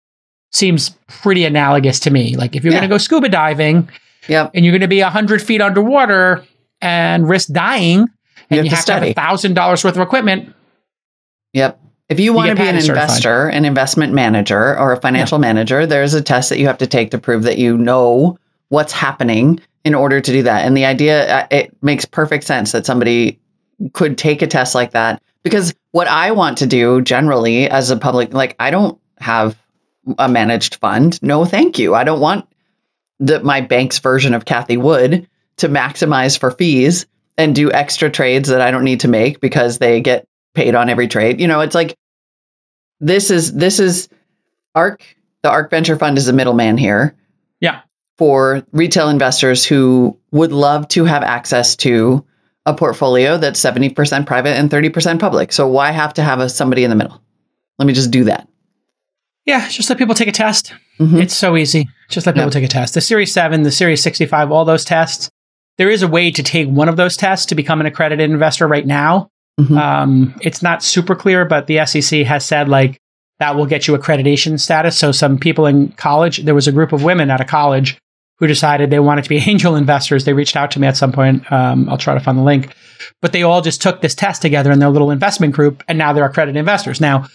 [0.52, 2.36] seems pretty analogous to me.
[2.36, 2.80] Like if you're Yeah.
[2.80, 3.90] going to go scuba diving
[4.28, 4.52] Yep.
[4.54, 6.44] and you're going to be 100 feet underwater
[6.82, 8.00] and risk dying,
[8.50, 9.54] and You you have to have, to have study.
[9.56, 10.54] $1,000 worth of equipment,
[11.54, 11.80] Yep.
[12.10, 13.04] If you want to be an certified.
[13.04, 16.88] investor, an investment manager, or a financial manager, there's a test that you have to
[16.88, 18.38] take to prove that you know
[18.74, 20.66] what's happening in order to do that.
[20.66, 23.40] And the idea, uh, it makes perfect sense that somebody
[23.94, 27.98] could take a test like that because what I want to do generally as a
[27.98, 29.56] public, like I don't have
[30.18, 31.22] a managed fund.
[31.22, 31.94] No, thank you.
[31.94, 32.48] I don't want
[33.20, 37.06] the, my bank's version of Cathie Wood to maximize for fees
[37.38, 40.90] and do extra trades that I don't need to make because they get paid on
[40.90, 41.40] every trade.
[41.40, 41.96] You know, it's like
[43.00, 44.10] this is this is
[44.74, 45.04] ARK.
[45.44, 47.16] The ARK Venture Fund is a middleman here.
[47.60, 47.82] Yeah.
[48.17, 52.23] For retail investors who would love to have access to
[52.65, 55.52] a portfolio that's 70% private and 30% public.
[55.52, 57.21] So why have to have a, somebody in the middle?
[57.80, 58.47] Let me just do that.
[59.45, 60.73] yeah, just let people take a test.
[61.02, 61.21] Mhm.
[61.21, 61.89] It's so easy.
[62.08, 62.54] Just let people Yep.
[62.54, 62.93] take a test.
[62.93, 65.30] The Series 7, the Series 65, all those tests.
[65.78, 68.67] There is a way to take one of those tests to become an accredited investor
[68.69, 69.28] right now.
[69.60, 69.78] Mhm.
[69.78, 72.99] Um, it's not super clear, but the SEC has said like
[73.39, 74.95] that will get you accreditation status.
[74.97, 77.97] So some people in college, there was a group of women at a college
[78.39, 80.26] who decided they wanted to be angel investors.
[80.26, 81.50] They reached out to me at some point.
[81.52, 82.74] Um, I'll try to find the link,
[83.22, 86.13] but they all just took this test together in their little investment group, and now
[86.13, 87.00] they're accredited investors.
[87.02, 87.28] Now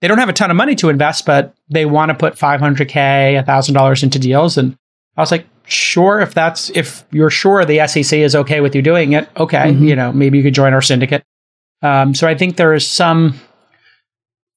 [0.00, 3.44] they don't have a ton of money to invest, but they want to put 500k,
[3.46, 4.76] thousand dollars into deals, and
[5.16, 8.82] I was like, sure, if that's if you're sure the SEC is okay with you
[8.82, 9.80] doing it, okay, Mhm.
[9.88, 11.22] you know, maybe you could join our syndicate.
[11.82, 13.34] Um, so I think there is some,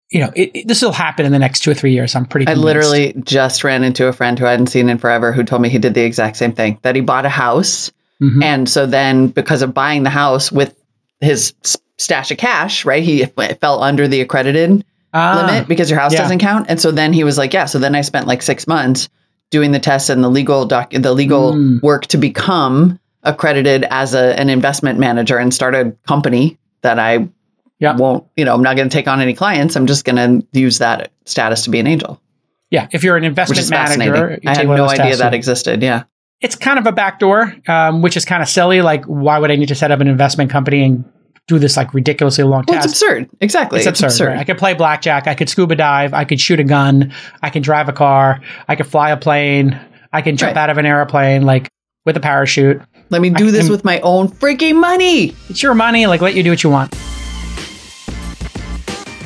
[0.09, 2.15] you know, it, it- this will happen in the next two or three years.
[2.15, 2.47] I'm pretty.
[2.47, 5.61] I literally just ran into a friend who I hadn't seen in forever who told
[5.61, 7.91] me he did the exact same thing that he bought a house.
[8.21, 8.43] Mhm.
[8.43, 10.75] And so then, because of buying the house with
[11.21, 11.53] his
[11.97, 13.25] stash of cash, right, he
[13.61, 16.19] fell under the accredited Ah, limit because your house yeah.
[16.21, 16.65] doesn't count.
[16.69, 17.65] And so then he was like, yeah.
[17.65, 19.09] So then I spent like six months
[19.51, 21.81] doing the tests and the legal doc, the legal Mm.
[21.81, 27.27] work to become accredited as a, an investment manager and start a company that I
[27.79, 27.95] Yeah.
[27.95, 29.75] won't, you know, I'm not going to take on any clients.
[29.75, 32.19] I'm just going to use that status to be an angel,
[32.71, 35.83] Yeah, if you're an investment manager, you I had no idea that existed.
[35.83, 36.03] Yeah.
[36.41, 38.81] it's kind of a backdoor, um, which is kind of silly.
[38.81, 41.05] Like, why would I need to set up an investment company and
[41.47, 43.29] do this like ridiculously long Well, it's absurd.
[43.39, 43.79] Exactly.
[43.79, 44.27] It's absurd.
[44.27, 44.37] right?
[44.39, 45.27] I could play blackjack.
[45.27, 46.13] I could scuba dive.
[46.13, 47.13] I could shoot a gun.
[47.41, 48.41] I can drive a car.
[48.67, 49.79] I could fly a plane.
[50.11, 50.61] I can jump Right.
[50.63, 51.69] out of an airplane like
[52.05, 52.81] with a parachute.
[53.09, 55.33] Let me do this with my own freaking money.
[55.49, 56.05] It's your money.
[56.07, 56.93] Like, let you do what you want.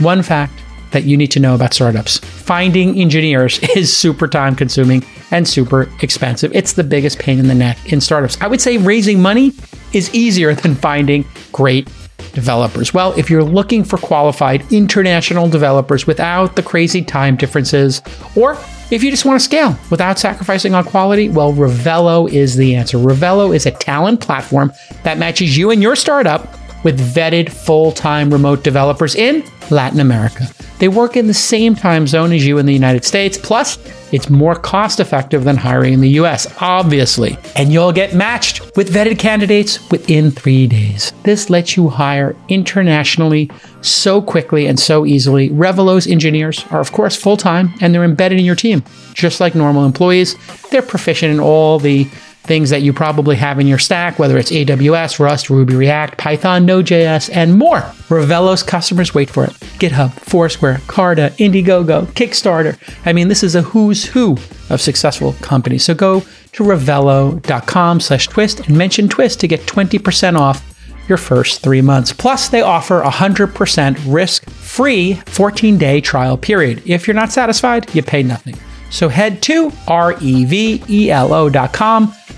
[0.02, 0.54] One fact
[0.92, 5.90] that you need to know about startups finding engineers is super time consuming and super
[6.02, 6.54] expensive.
[6.56, 8.42] It's the biggest pain in the neck in startups.
[8.42, 9.54] I would say raising money
[9.94, 11.88] is easier than finding great
[12.34, 12.94] developers.
[12.94, 18.02] Well, if you're looking for qualified international developers without the crazy time differences,
[18.36, 18.58] or
[18.90, 22.98] if you just want to scale without sacrificing on quality, well, Revelo is the answer.
[22.98, 28.32] Revelo is a talent platform that matches you and your startup with vetted full time
[28.32, 30.48] remote developers in Latin America.
[30.80, 33.78] They work in the same time zone as you in the United States, plus,
[34.12, 37.38] it's more cost effective than hiring in the US, obviously.
[37.56, 41.14] And you'll get matched with vetted candidates within three days.
[41.24, 43.50] This lets you hire internationally
[43.82, 45.50] so quickly and so easily.
[45.52, 49.56] Revelo's engineers are, of course, full time and they're embedded in your team, just like
[49.56, 50.36] normal employees.
[50.72, 52.08] They're proficient in all the
[52.44, 56.66] things that you probably have in your stack, whether it's AWS, Rust, Ruby, React, Python,
[56.66, 57.84] Node.js, and more.
[58.10, 59.52] Revelo's customers wait for it.
[59.80, 62.78] GitHub, Foursquare, Carta, Indiegogo, Kickstarter.
[63.06, 64.38] I mean, this is a who's who
[64.70, 65.86] of successful companies.
[65.86, 66.22] So go
[66.54, 70.68] to revelo.com slash twist and mention twist to get 20% off
[71.08, 72.14] your first three months.
[72.14, 76.82] Plus, they offer a 100% risk free 14 day trial period.
[76.86, 78.56] If you're not satisfied, you pay nothing.
[78.90, 80.94] So head to R-E-V-E-L-O.com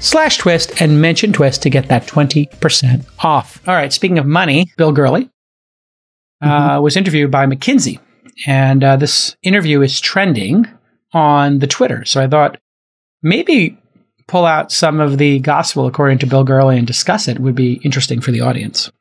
[0.04, 3.62] slash twist and mention twist to get that 20% off.
[3.68, 3.92] All right.
[3.92, 5.30] Speaking of money, Bill Gurley
[6.42, 8.00] uh, was interviewed by McKinsey.
[8.46, 10.68] And uh, this interview is trending
[11.14, 12.04] on the Twitter.
[12.06, 12.60] So I thought
[13.22, 13.78] maybe
[14.28, 17.74] pull out some of the gospel according to Bill Gurley and discuss it would be
[17.84, 18.92] interesting for the audience.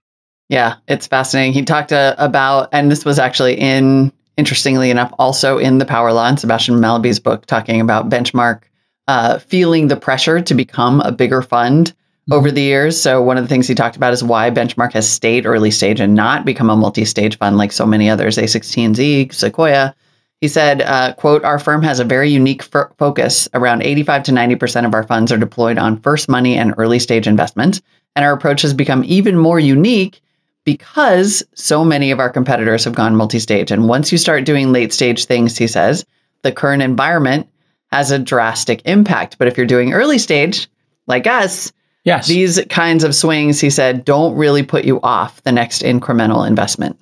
[0.48, 1.54] Yeah, it's fascinating.
[1.54, 6.12] He talked uh, about, and this was actually in interestingly enough, also in the Power
[6.12, 8.62] Law and Sebastian Mallaby's book, talking about Benchmark
[9.08, 12.32] uh, feeling the pressure to become a bigger fund mm-hmm.
[12.32, 13.00] over the years.
[13.00, 16.00] So one of the things he talked about is why Benchmark has stayed early stage
[16.00, 19.94] and not become a multi-stage fund like so many others, A16Z, Sequoia.
[20.40, 23.48] He said, uh, quote, our firm has a very unique f- focus.
[23.54, 27.28] Around 85 to 90% of our funds are deployed on first money and early stage
[27.28, 27.80] investments.
[28.16, 30.20] And our approach has become even more unique
[30.64, 33.70] because so many of our competitors have gone multi stage.
[33.70, 36.04] And once you start doing late stage things, he says,
[36.42, 37.48] the current environment
[37.92, 39.38] has a drastic impact.
[39.38, 40.68] But if you're doing early stage,
[41.06, 41.72] like us,
[42.04, 42.26] yes.
[42.26, 46.98] these kinds of swings, he said, don't really put you off the next incremental investment,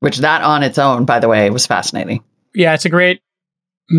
[0.00, 2.22] which that on its own, by the way, was fascinating.
[2.54, 3.22] Yeah, it's a great,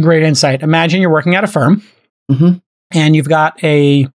[0.02, 0.62] great insight.
[0.64, 1.84] Imagine you're working at a firm
[2.30, 2.58] mm-hmm.
[2.92, 4.08] and you've got a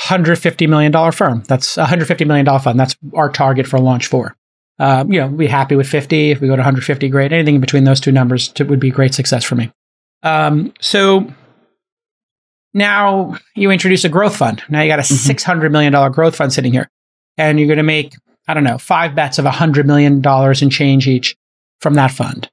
[0.00, 1.42] $150 million firm.
[1.46, 2.78] That's a $150 million fund.
[2.78, 4.36] That's our target for launch four.
[4.78, 6.30] Um, you know, be happy with 50.
[6.30, 7.32] If we go to 150, great.
[7.32, 9.72] Anything in between those two numbers to, would be great success for me.
[10.22, 11.32] Um, so
[12.74, 14.62] now you introduce a growth fund.
[14.68, 15.30] Now you got a mm-hmm.
[15.30, 16.88] $600 million growth fund sitting here.
[17.36, 18.14] And you're going to make,
[18.46, 20.22] I don't know, five bets of $100 million
[20.62, 21.36] in change each
[21.80, 22.50] from that fund.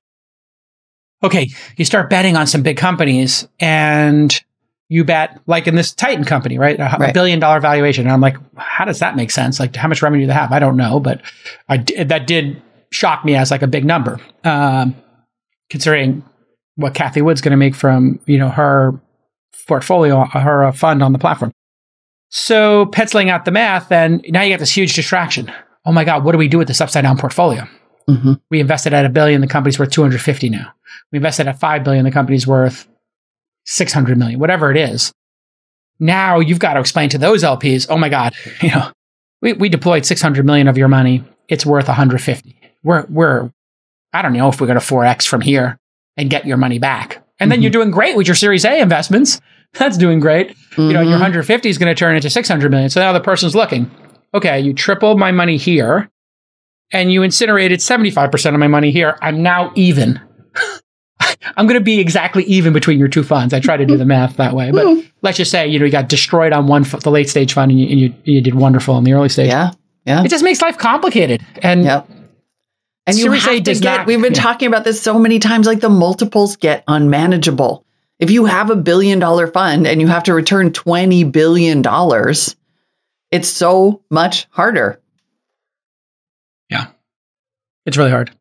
[1.24, 4.40] Okay, you start betting on some big companies and
[4.90, 6.80] you bet like in this Titan company, right?
[6.80, 7.14] A, right.
[7.14, 8.06] billion dollar valuation.
[8.06, 9.60] And I'm like, how does that make sense?
[9.60, 10.52] Like how much revenue do they have?
[10.52, 11.22] I don't know, but
[11.68, 14.20] I, that did shock me as like a big number.
[14.44, 14.96] Um,
[15.70, 16.24] considering
[16.76, 19.00] what Cathie Wood's going to make from, you know, her
[19.68, 21.52] portfolio, her uh, fund on the platform.
[22.30, 25.52] So penciling out the math, and now you get this huge distraction.
[25.86, 27.68] Oh my God, what do we do with this upside down portfolio?
[28.10, 28.34] Mm-hmm.
[28.52, 30.74] We invested at a billion, the company's worth 250 now.
[31.12, 32.88] We invested at 5 billion, the company's worth
[33.66, 35.12] 600 million, whatever it is.
[36.00, 38.92] Now you've got to explain to those LPs, oh my God, you know,
[39.42, 41.24] we, we deployed 600 million of your money.
[41.48, 42.60] It's worth 150.
[42.84, 43.52] We're, we're,
[44.14, 45.80] I don't know if we're going to 4X from here
[46.18, 47.24] and get your money back.
[47.40, 47.64] And then mm-hmm.
[47.64, 49.42] you're doing great with your Series A investments.
[49.74, 50.50] That's doing great.
[50.50, 50.82] Mm-hmm.
[50.84, 52.90] You know, your 150 is going to turn into 600 million.
[52.90, 53.92] So now the person's looking,
[54.34, 56.10] okay, you tripled my money here
[56.92, 59.18] and you incinerated 75% of my money here.
[59.22, 60.22] I'm now even.
[61.58, 63.54] I'm going to be exactly even between your two funds.
[63.54, 65.92] I try to do the math that way, but let's just say you know you
[65.92, 68.98] got destroyed on one the late stage fund and you, and you, you did wonderful
[68.98, 69.48] in the early stage.
[69.48, 69.72] Yeah,
[70.06, 70.24] yeah.
[70.24, 71.46] It just makes life complicated.
[71.62, 72.10] And yep.
[73.08, 73.84] And you have to get.
[73.84, 74.42] Not, we've been yeah.
[74.42, 75.68] talking about this so many times.
[75.68, 77.86] Like the multiples get unmanageable.
[78.18, 82.56] If you have a billion dollar fund and you have to return twenty billion dollars,
[83.32, 85.00] it's so much harder.
[86.70, 86.88] Yeah,
[87.86, 88.32] it's really hard.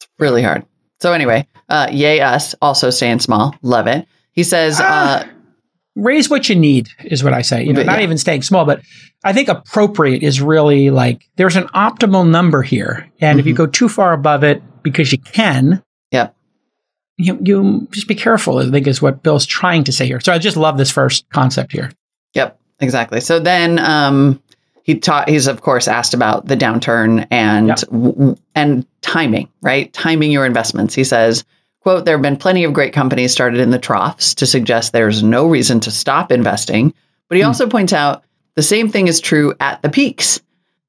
[0.00, 0.64] It's really hard.
[1.00, 3.54] So anyway, uh, yay us, also staying small.
[3.62, 4.08] Love it.
[4.32, 5.28] He says, ah, uh,
[5.98, 7.64] raise what you need is what I say.
[7.64, 8.04] You know, not yeah.
[8.04, 8.80] even staying small, but
[9.24, 13.40] I think appropriate is really like there's an optimal number here, and mm-hmm.
[13.40, 13.64] if you mm-hmm.
[13.64, 16.34] go too far above it because you can, yep.
[17.16, 18.58] You, you just be careful.
[18.58, 20.20] I think is what Bill's trying to say here.
[20.20, 21.90] So I just love this first concept here.
[22.34, 22.60] Yep.
[22.78, 23.20] exactly.
[23.20, 24.40] So then um,
[24.84, 25.28] he taught.
[25.28, 28.38] He's of course asked about the downturn and yep.
[28.54, 29.92] and timing, right?
[29.92, 30.94] Timing your investments.
[30.94, 31.44] He says,
[31.88, 35.22] "quote There have been plenty of great companies started in the troughs to suggest there's
[35.22, 36.92] no reason to stop investing."
[37.28, 37.46] But he mm.
[37.46, 38.24] also points out
[38.56, 40.40] the same thing is true at the peaks.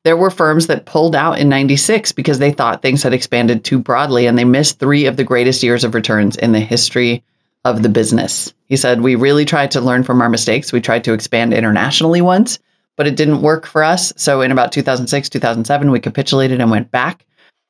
[0.04, 3.80] There were firms that pulled out in 96 because they thought things had expanded too
[3.80, 7.24] broadly and they missed three of the greatest years of returns in the history
[7.66, 8.54] of the business.
[8.66, 10.74] He said, We really tried to learn from our mistakes.
[10.74, 12.60] We tried to expand internationally once,
[12.96, 14.12] but it didn't work for us.
[14.16, 17.26] So in about 2006, 2007, we capitulated and went back.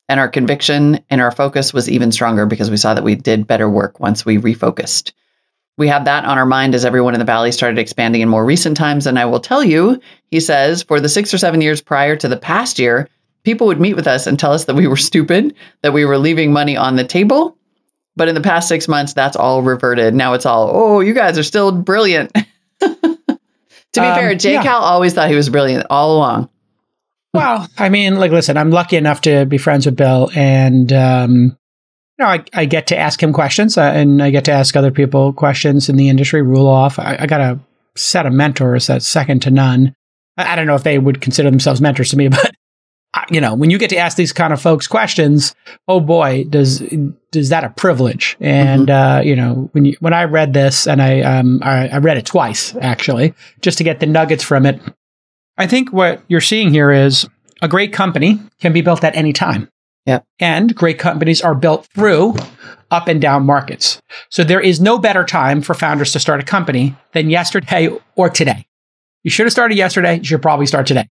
[0.09, 3.47] And our conviction and our focus was even stronger because we saw that we did
[3.47, 5.11] better work once we refocused.
[5.77, 8.43] We had that on our mind as everyone in the Valley started expanding in more
[8.43, 9.05] recent times.
[9.05, 12.27] And I will tell you, he says, for the six or seven years prior to
[12.27, 13.07] the past year,
[13.43, 16.17] people would meet with us and tell us that we were stupid, that we were
[16.17, 17.55] leaving money on the table,
[18.15, 20.13] but in the past six months, that's all reverted.
[20.13, 22.33] Now it's all, oh, you guys are still brilliant.
[22.79, 22.89] to
[23.93, 24.63] be um, fair, Jay yeah.
[24.63, 26.49] Cal always thought he was brilliant all along.
[27.33, 31.57] Well, I mean, like, listen, I'm lucky enough to be friends with Bill, and um,
[32.17, 34.75] you know, I, I get to ask him questions, uh, and I get to ask
[34.75, 36.41] other people questions in the industry.
[36.41, 37.59] Roelof, I, I got a
[37.95, 39.95] set of mentors that's second to none.
[40.37, 42.51] I, I don't know if they would consider themselves mentors to me, but
[43.29, 45.55] you know, when you get to ask these kind of folks questions,
[45.87, 46.83] oh boy, does
[47.31, 48.37] does that a privilege?
[48.39, 49.19] And mm-hmm.
[49.19, 52.17] uh, you know, when you, when I read this, and I, um, I I read
[52.17, 54.81] it twice actually, just to get the nuggets from it.
[55.59, 57.27] I think what you're seeing here is
[57.61, 59.69] a great company can be built at any time.
[60.05, 62.35] Yeah, and great companies are built through
[62.89, 64.01] up and down markets.
[64.29, 68.29] So there is no better time for founders to start a company than yesterday or
[68.29, 68.65] today.
[69.23, 70.17] You should have started yesterday.
[70.17, 71.07] You should probably start today.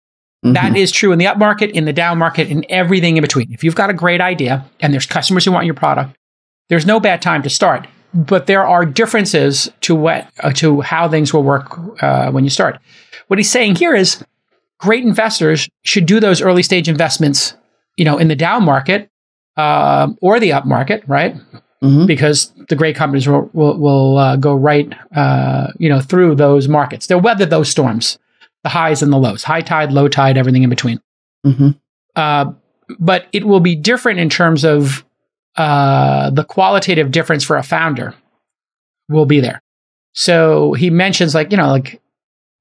[0.45, 0.53] Mm-hmm.
[0.53, 3.51] That is true in the up market, in the down market, in everything in between.
[3.51, 6.17] If you've got a great idea and there's customers who want your product,
[6.69, 7.89] there's no bad time to start.
[8.13, 12.51] But there are differences to what uh, to how things will work uh, when you
[12.51, 12.79] start.
[13.29, 14.23] What he's saying here is,
[14.85, 17.55] great investors should do those early stage investments,
[17.97, 19.11] you know, in the down market
[19.57, 21.35] uh, or the up market, right?
[21.83, 22.07] Mm-hmm.
[22.07, 26.69] Because the great companies will will, will uh, go right, uh, you know, through those
[26.69, 27.07] markets.
[27.07, 28.19] They'll weather those storms
[28.63, 30.99] the highs and the lows, high tide, low tide, everything in between.
[31.47, 31.71] Mm-hmm.
[32.17, 32.53] Uh,
[32.99, 35.05] but it will be different in terms of
[35.57, 38.15] uh, the qualitative difference for a founder
[39.09, 39.61] will be there.
[40.15, 42.01] So he mentions like, you know, like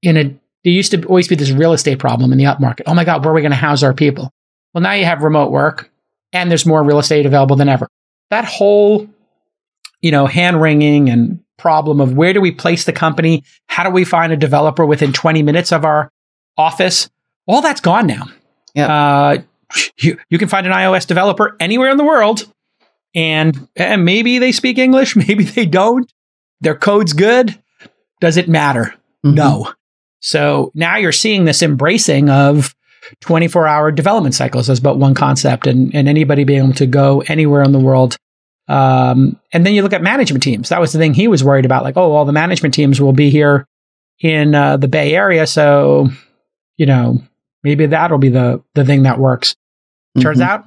[0.02, 2.86] in a, there used to always be this real estate problem in the up market.
[2.88, 4.32] Oh my God, where are we going to house our people?
[4.74, 5.92] Well, now you have remote work
[6.32, 7.88] and there's more real estate available than ever.
[8.30, 9.08] That whole,
[10.02, 13.44] you know, hand wringing and problem of where do we place the company?
[13.68, 16.12] How do we find a developer within 20 minutes of our
[16.58, 17.10] office?
[17.48, 18.28] All that's gone now.
[18.74, 18.88] Yeah.
[18.88, 19.38] Uh,
[19.98, 22.52] you, you can find an iOS developer anywhere in the world,
[23.16, 26.12] and, and maybe they speak English, maybe they don't.
[26.62, 27.60] Their code's good.
[28.22, 28.96] Does it matter?
[29.26, 29.36] Mm-hmm.
[29.36, 29.74] No.
[30.24, 32.74] So now you're seeing this embracing of
[33.20, 37.22] 24 hour development cycles as but one concept, and, and anybody being able to go
[37.28, 38.18] anywhere in the world
[38.68, 40.70] um, and then you look at management teams.
[40.70, 41.84] That was the thing he was worried about.
[41.84, 43.68] Like, oh, all the management teams will be here
[44.20, 46.10] in uh, the Bay Area, so
[46.78, 47.22] you know
[47.64, 49.52] maybe that'll be the the thing that works.
[49.52, 50.22] Mm-hmm.
[50.22, 50.66] Turns out,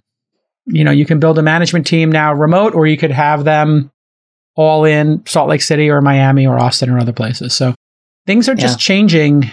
[0.67, 3.91] you know, you can build a management team now remote, or you could have them
[4.55, 7.55] all in Salt Lake City or Miami or Austin or other places.
[7.55, 7.75] So
[8.27, 8.85] things are just yeah.
[8.85, 9.51] changing,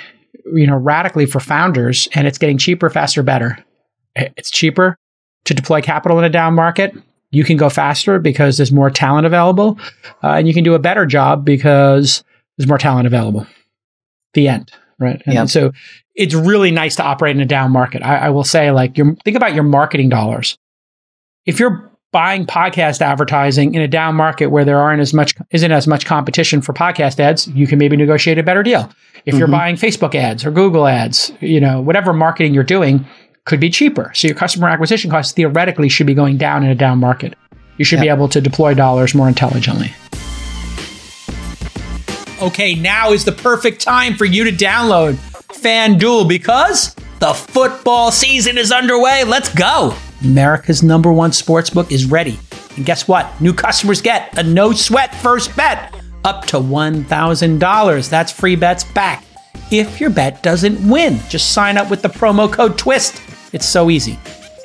[0.54, 3.64] you know, radically for founders, and it's getting cheaper, faster, better.
[4.16, 4.98] It's cheaper
[5.46, 6.96] to deploy capital in a down market
[7.34, 9.80] you can go faster because there's more talent available,
[10.24, 12.24] uh, and you can do a better job because
[12.58, 13.48] there's more talent available.
[14.36, 15.20] The end, right?
[15.26, 15.72] And so
[16.14, 18.04] it's really nice to operate in a down market.
[18.04, 20.60] I, I will say, like, your, think about your marketing dollars.
[21.48, 25.72] If you're buying podcast advertising in a down market where there aren't as much isn't
[25.72, 28.90] as much competition for podcast ads, you can maybe negotiate a better deal.
[29.26, 29.40] If mm-hmm.
[29.40, 33.06] you're buying Facebook ads or Google ads, you know, whatever marketing you're doing,
[33.46, 34.12] could be cheaper.
[34.14, 37.36] So your customer acquisition costs theoretically should be going down in a down market.
[37.78, 38.04] You should yep.
[38.04, 39.92] be able to deploy dollars more intelligently.
[42.42, 45.14] Okay, now is the perfect time for you to download
[45.48, 49.24] FanDuel because the football season is underway.
[49.24, 49.96] Let's go.
[50.24, 52.40] America's number one sportsbook is ready.
[52.76, 53.40] And guess what?
[53.42, 58.10] New customers get a no sweat first bet up to $1,000.
[58.10, 59.26] That's free bets back
[59.72, 61.20] if your bet doesn't win.
[61.30, 63.22] Just sign up with the promo code TWIST
[63.54, 64.20] it's so easy.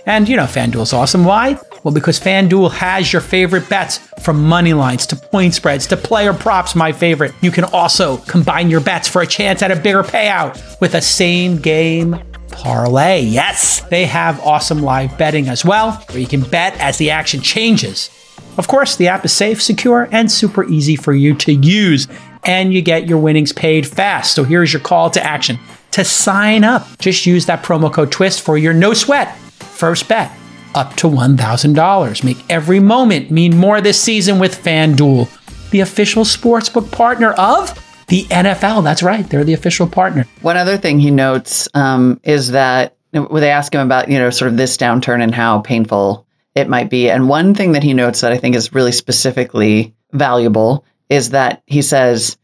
[0.06, 1.24] And you know, FanDuel's awesome.
[1.24, 1.58] Why?
[1.84, 6.32] Well, because FanDuel has your favorite bets from money lines to point spreads to player
[6.32, 7.32] props, my favorite.
[7.40, 11.02] You can also combine your bets for a chance at a bigger payout with a
[11.02, 12.20] same game
[12.50, 13.20] parlay.
[13.20, 17.40] Yes, they have awesome live betting as well, where you can bet as the action
[17.40, 18.10] changes.
[18.56, 22.08] Of course, the app is safe, secure, and super easy for you to use.
[22.44, 24.34] and you get your winnings paid fast.
[24.34, 25.58] So here's your call to action.
[25.92, 30.30] To sign up, just use that promo code TWIST for your no sweat first bet
[30.74, 32.24] up to $1,000.
[32.24, 35.28] Make every moment mean more this season with FanDuel,
[35.70, 37.70] the official sportsbook partner of
[38.08, 38.84] the NFL.
[38.84, 40.26] That's right, they're the official partner.
[40.42, 44.30] One other thing he notes um, is that when they ask him about, you know,
[44.30, 47.08] sort of this downturn and how painful it might be.
[47.10, 51.62] And one thing that he notes that I think is really specifically valuable is that
[51.66, 52.36] he says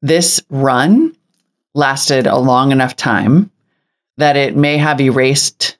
[0.00, 1.14] this run
[1.74, 3.50] lasted a long enough time
[4.16, 5.76] that it may have erased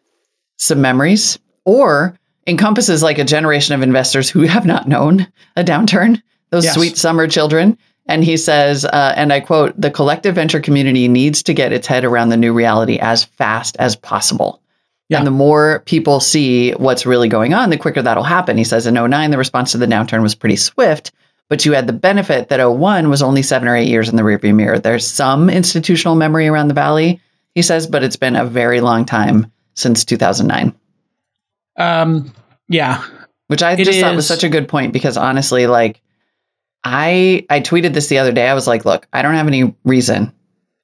[0.57, 5.27] some memories or encompasses like a generation of investors who have not known
[5.57, 6.21] a downturn,
[6.51, 6.75] those yes.
[6.75, 7.77] sweet summer children.
[8.09, 11.87] And he says, uh, and I quote, the collective venture community needs to get its
[11.87, 14.63] head around the new reality as fast as possible.
[15.11, 15.19] Yeah.
[15.19, 18.59] And the more people see what's really going on, the quicker that'll happen.
[18.59, 21.13] He says in 09, the response to the downturn was pretty swift,
[21.49, 24.23] but you had the benefit that 01 was only seven or eight years in the
[24.23, 24.79] rearview mirror.
[24.79, 27.21] There's some institutional memory around the valley,
[27.55, 30.75] he says, but it's been a very long time since 2009.
[31.77, 32.33] Um,
[32.69, 33.03] yeah.
[33.47, 34.03] Which I it just is.
[34.03, 36.03] thought was such a good point because honestly, like,
[36.89, 38.49] I I tweeted this the other day.
[38.49, 40.33] I was like, look, I don't have any reason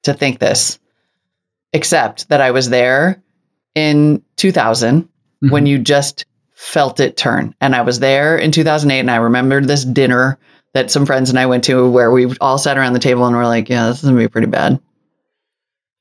[0.03, 0.77] to think this,
[1.73, 3.23] except that I was there
[3.73, 5.49] in 2000 mm-hmm.
[5.49, 7.55] when you just felt it turn.
[7.59, 10.37] And I was there in 2008 and I remembered this dinner
[10.73, 13.35] that some friends and I went to where we all sat around the table and
[13.35, 14.79] we're like, yeah, this is going to be pretty bad.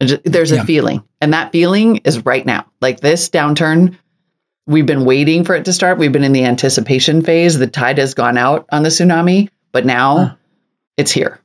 [0.03, 1.03] Just, there's a feeling.
[1.21, 2.67] And that feeling is right now.
[2.81, 3.97] Like this downturn,
[4.67, 5.99] we've been waiting for it to start.
[5.99, 7.59] We've been in the anticipation phase.
[7.59, 10.35] The tide has gone out on the tsunami, but now huh.
[10.97, 11.41] it's here.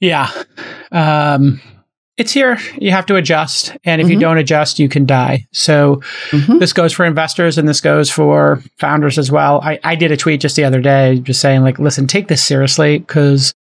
[0.00, 0.30] Yeah.
[0.90, 1.60] Um,
[2.16, 2.58] it's here.
[2.78, 3.76] You have to adjust.
[3.84, 4.14] And if mm-hmm.
[4.14, 5.46] you don't adjust, you can die.
[5.52, 5.96] So
[6.30, 6.58] mm-hmm.
[6.58, 9.60] this goes for investors and this goes for founders as well.
[9.62, 12.42] I, I did a tweet just the other day just saying, like, listen, take this
[12.42, 13.54] seriously because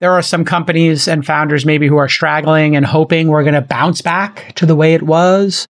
[0.00, 3.60] there are some companies and founders maybe who are straggling and hoping we're going to
[3.60, 5.66] bounce back to the way it was.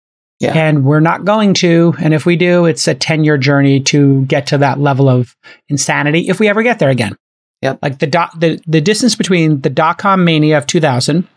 [0.42, 0.54] Yeah.
[0.54, 1.94] And we're not going to.
[2.00, 5.36] And if we do, it's a 10 year journey to get to that level of
[5.68, 7.16] insanity if we ever get there again.
[7.62, 7.78] Yep.
[7.80, 11.28] Like the, dot, the, the distance between the dot com mania of 2000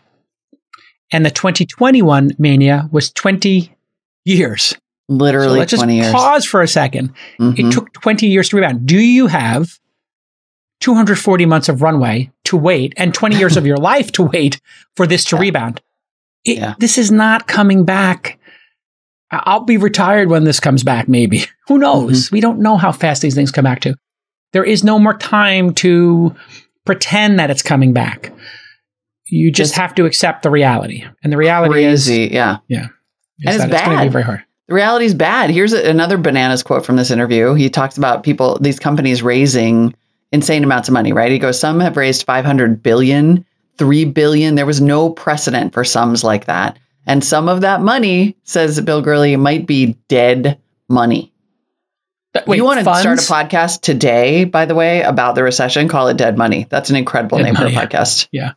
[1.12, 3.72] and the 2021 mania was 20
[4.24, 4.74] years.
[5.08, 6.12] Literally so let's just years.
[6.12, 7.52] pause for a 2nd mm-hmm.
[7.56, 8.86] It took 20 years to rebound.
[8.86, 9.78] Do you have
[10.80, 14.60] 240 months of runway to wait and 20 years of your life to wait
[14.96, 15.42] for this to yeah.
[15.42, 15.80] rebound?
[16.44, 16.74] It, yeah.
[16.80, 18.35] This is not coming back.
[19.30, 21.44] I'll be retired when this comes back, maybe.
[21.68, 22.26] Who knows?
[22.26, 22.36] Mm-hmm.
[22.36, 23.94] We don't know how fast these things come back to.
[24.52, 26.34] There is no more time to
[26.84, 28.32] pretend that it's coming back.
[29.26, 31.04] You just it's have to accept the reality.
[31.24, 32.58] And the reality crazy, is yeah.
[32.68, 32.86] Yeah.
[33.44, 33.72] And it's bad.
[33.72, 34.44] It's going to be very hard.
[34.68, 35.50] The reality is bad.
[35.50, 37.54] Here's another bananas quote from this interview.
[37.54, 39.94] He talks about people, these companies raising
[40.32, 41.30] insane amounts of money, right?
[41.30, 43.44] He goes, some have raised 500 billion,
[43.78, 44.54] 3 billion.
[44.54, 46.78] There was no precedent for sums like that.
[47.06, 51.32] And some of that money, says Bill Gurley, might be dead money.
[52.46, 53.24] Wait, you want to funds?
[53.24, 56.66] start a podcast today, by the way, about the recession, call it Dead Money.
[56.68, 58.28] That's an incredible dead name money, for a podcast.
[58.30, 58.52] Yeah.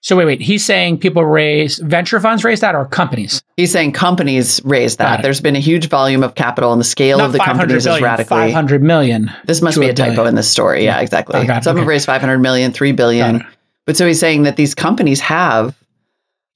[0.00, 0.40] So wait, wait.
[0.40, 3.42] He's saying people raise venture funds raise that or companies?
[3.56, 5.22] He's saying companies raise that.
[5.22, 7.98] There's been a huge volume of capital and the scale Not of the companies billion,
[7.98, 9.30] is radically 500 million.
[9.44, 10.84] This must be a, typo in this story.
[10.84, 11.40] Yeah, exactly.
[11.40, 11.80] Oh, Some okay.
[11.80, 13.44] have raised 500 million, 3 billion.
[13.86, 15.74] But so he's saying that these companies have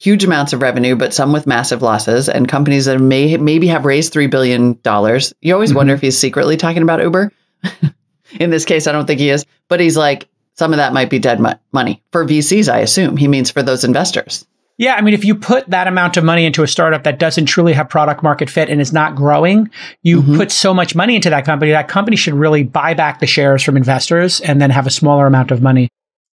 [0.02, 3.84] huge amounts of revenue, but some with massive losses, and companies that may maybe have
[3.84, 5.32] raised three billion dollars.
[5.40, 5.76] You always mm-hmm.
[5.76, 7.30] wonder if he's secretly talking about Uber.
[8.40, 11.08] in this case, I don't think he is, but he's like, some of that might
[11.08, 13.16] be dead mo- money for VCs, I assume.
[13.16, 14.44] He means for those investors.
[14.76, 17.46] Yeah, I mean, if you put that amount of money into a startup that doesn't
[17.46, 19.70] truly have product market fit and is not growing,
[20.02, 20.36] you mm-hmm.
[20.36, 21.70] put so much money into that company.
[21.70, 25.26] That company should really buy back the shares from investors and then have a smaller
[25.26, 25.88] amount of money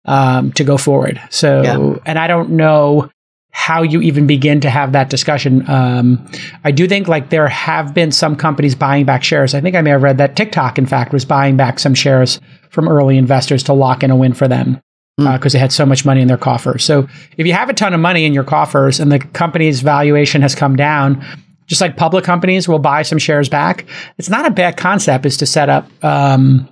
[0.05, 1.19] um, to go forward.
[1.31, 2.01] So, yeah.
[2.05, 3.09] and I don't know
[3.57, 5.65] how you even begin to have that discussion.
[5.71, 6.27] Um,
[6.65, 9.55] I do think like there have been some companies buying back shares.
[9.55, 12.41] I think I may have read that TikTok, in fact, was buying back some shares
[12.71, 14.81] from early investors to lock in a win for them
[15.17, 15.47] because mm.
[15.47, 16.85] uh, they had so much money in their coffers.
[16.85, 20.43] So if you have a ton of money in your coffers and the company's valuation
[20.43, 21.25] has come down,
[21.67, 23.87] just like public companies will buy some shares back,
[24.19, 26.69] it's not a bad concept is to set up um,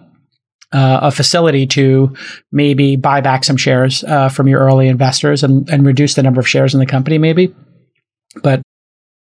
[0.73, 2.15] uh, a facility to
[2.51, 6.41] maybe buy back some shares uh, from your early investors and, and reduce the number
[6.41, 7.55] of shares in the company, maybe.
[8.43, 8.63] But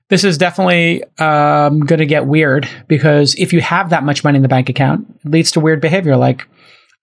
[0.09, 4.37] this is definitely um, going to get weird because if you have that much money
[4.37, 6.47] in the bank account, it leads to weird behavior like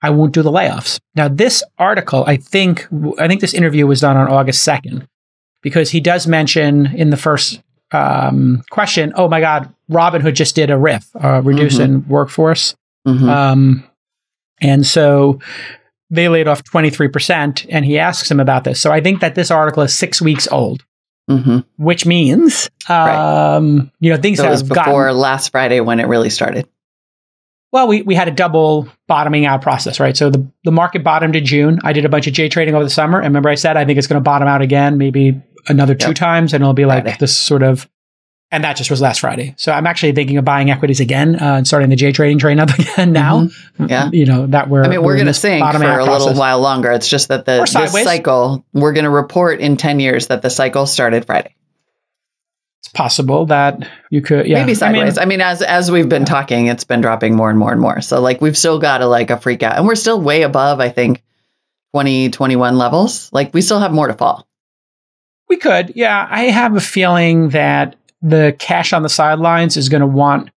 [0.01, 0.99] I won't do the layoffs.
[1.15, 2.87] Now, this article, I think,
[3.17, 5.07] I think this interview was done on August second
[5.61, 10.69] because he does mention in the first um, question, "Oh my God, Robinhood just did
[10.69, 12.11] a RIF, uh, reducing mm-hmm.
[12.11, 12.75] workforce."
[13.07, 13.29] Mm-hmm.
[13.29, 13.83] Um,
[14.61, 15.39] and so
[16.09, 18.79] they laid off 23%, and he asks him about this.
[18.79, 20.83] So I think that this article is six weeks old.
[21.29, 21.59] Mm-hmm.
[21.83, 23.91] Which means, um, right.
[23.99, 26.69] you know, things so that was before gotten, last Friday when it really started.
[27.71, 30.15] Well, we, we had a double bottoming out process, right?
[30.15, 31.79] So the, the market bottomed in June.
[31.83, 33.17] I did a bunch of J trading over the summer.
[33.17, 36.13] And remember, I said I think it's going to bottom out again, maybe another two
[36.13, 37.17] times, and it'll be like Friday.
[37.19, 37.89] this sort of
[38.51, 39.53] and that just was last Friday.
[39.57, 42.59] So I'm actually thinking of buying equities again uh, and starting the J trading train
[42.59, 43.41] up again now.
[43.41, 43.85] Mm-hmm.
[43.87, 44.83] Yeah, you know that we're.
[44.83, 46.07] I mean, we're, we're going to sink for a process.
[46.07, 46.91] little while longer.
[46.91, 50.49] It's just that the this cycle we're going to report in ten years that the
[50.49, 51.55] cycle started Friday.
[52.81, 55.17] It's possible that you could, yeah, maybe sideways.
[55.17, 56.27] I mean, I mean as as we've been yeah.
[56.27, 57.99] talking, it's been dropping more and more and more.
[58.01, 60.79] So like we've still got a like a freak out, and we're still way above.
[60.79, 61.23] I think
[61.95, 63.31] 2021 levels.
[63.31, 64.45] Like we still have more to fall.
[65.47, 66.27] We could, yeah.
[66.29, 70.49] I have a feeling that the cash on the sidelines is going to want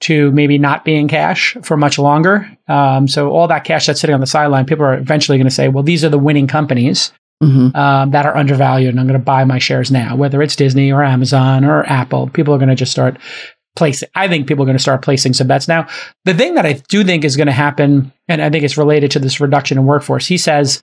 [0.00, 2.50] to maybe not be in cash for much longer.
[2.68, 5.54] Um, so all that cash that's sitting on the sideline, people are eventually going to
[5.54, 7.76] say, well, these are the winning companies mm-hmm.
[7.76, 10.90] um, that are undervalued, and I'm going to buy my shares now, whether it's Disney
[10.90, 12.28] or Amazon or Apple.
[12.30, 13.18] People are going to just start
[13.74, 14.08] placing.
[14.14, 15.86] I think people are going to start placing some bets now.
[16.24, 19.10] The thing that I do think is going to happen, and I think it's related
[19.12, 20.26] to this reduction in workforce.
[20.26, 20.82] He says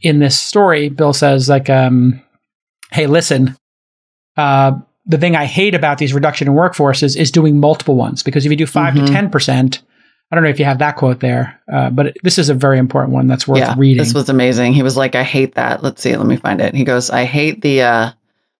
[0.00, 2.22] in this story, Bill says like, um,
[2.92, 3.56] "Hey, listen."
[4.36, 8.44] Uh, the thing I hate about these reduction in workforces is doing multiple ones because
[8.44, 9.06] if you do 5 mm-hmm.
[9.06, 9.82] to ten percent,
[10.30, 12.78] I don't know if you have that quote there, uh, but this is a very
[12.78, 13.98] important one that's worth yeah, reading.
[13.98, 14.74] This was amazing.
[14.74, 16.16] He was like, "I hate that." Let's see.
[16.16, 16.74] Let me find it.
[16.74, 18.10] He goes, "I hate the uh,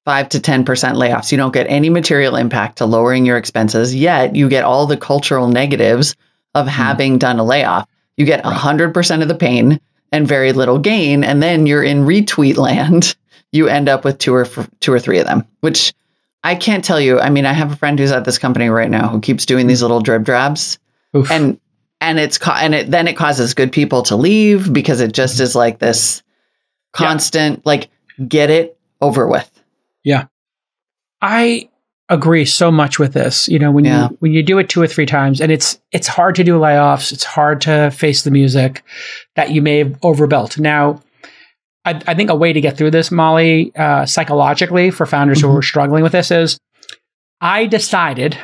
[0.05, 1.31] five to ten percent layoffs.
[1.31, 4.97] You don't get any material impact to lowering your expenses, yet you get all the
[4.97, 6.17] cultural negatives
[6.57, 6.71] of hmm.
[6.71, 7.19] having mm.
[7.21, 7.87] done a layoff.
[8.17, 9.81] You get hundred percent of the pain
[10.11, 13.17] and very little gain, and then you're in retweet land."
[13.53, 15.93] You end up with two or f- two or three of them, which
[16.43, 17.21] I can't tell you.
[17.21, 19.67] I mean, I have a friend who's at this company right now who keeps doing
[19.67, 20.79] these little drib drabs,
[21.17, 21.31] Oof.
[21.31, 21.61] and
[22.01, 25.55] and it's and it then it causes good people to leave because it just is
[25.55, 26.23] like this
[26.93, 27.63] constant yeah.
[27.65, 27.91] like
[28.27, 29.51] get it over with.
[30.03, 30.27] Yeah,
[31.21, 31.69] I
[32.09, 33.47] agree so much with this.
[33.49, 34.09] You know, when yeah.
[34.09, 36.59] you when you do it two or three times, and it's it's hard to do
[36.59, 37.13] layoffs.
[37.13, 38.83] It's hard to face the music
[39.37, 40.59] that you may have overbuilt.
[40.59, 41.03] Now,
[41.85, 45.49] I, I, think a way to get through this, Molly, uh, psychologically for founders mm-hmm.
[45.49, 46.59] who are struggling with this is
[47.41, 48.37] I decided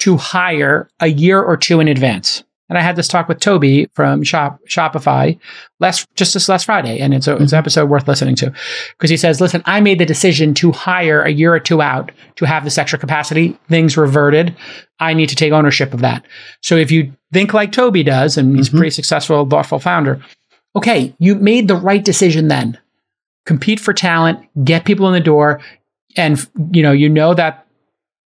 [0.00, 2.42] to hire a year or two in advance.
[2.68, 5.38] And I had this talk with Toby from Shop Shopify
[5.78, 7.54] last just this last Friday, and it's, a, it's an mm-hmm.
[7.54, 8.52] episode worth listening to
[8.90, 12.10] because he says, "Listen, I made the decision to hire a year or two out
[12.34, 13.56] to have this extra capacity.
[13.68, 14.56] Things reverted.
[14.98, 16.26] I need to take ownership of that.
[16.60, 18.78] So if you think like Toby does, and he's mm-hmm.
[18.78, 20.20] a pretty successful, thoughtful founder,
[20.76, 22.78] okay, you made the right decision then.
[23.46, 25.60] Compete for talent, get people in the door,
[26.16, 27.66] and you know, you know that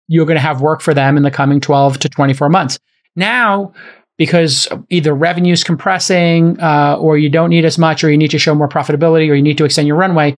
[0.07, 2.79] you're going to have work for them in the coming 12 to 24 months.
[3.15, 3.73] Now,
[4.17, 8.31] because either revenue is compressing, uh, or you don't need as much, or you need
[8.31, 10.35] to show more profitability, or you need to extend your runway,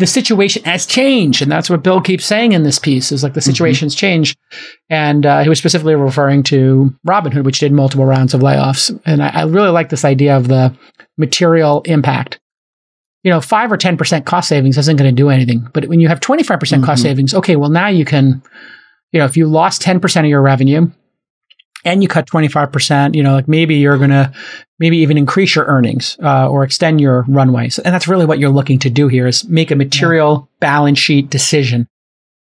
[0.00, 1.42] the situation has changed.
[1.42, 3.50] And that's what Bill keeps saying in this piece is like the mm-hmm.
[3.50, 4.00] situation's mm-hmm.
[4.00, 4.38] changed.
[4.88, 8.98] And uh, he was specifically referring to Robinhood, which did multiple rounds of layoffs.
[9.04, 10.76] And I, I really like this idea of the
[11.18, 12.40] material impact.
[13.22, 15.68] You know, five or 10% cost savings isn't going to do anything.
[15.74, 18.42] But when you have 25% mm hmm cost savings, okay, well, now you can,
[19.12, 20.90] you know, if you lost 10% of your revenue,
[21.84, 24.32] and you cut 25%, you know, like maybe you're going to
[24.78, 27.78] maybe even increase your earnings uh, or extend your runways.
[27.78, 30.56] And that's really what you're looking to do here is make a material yeah.
[30.60, 31.86] balance sheet decision.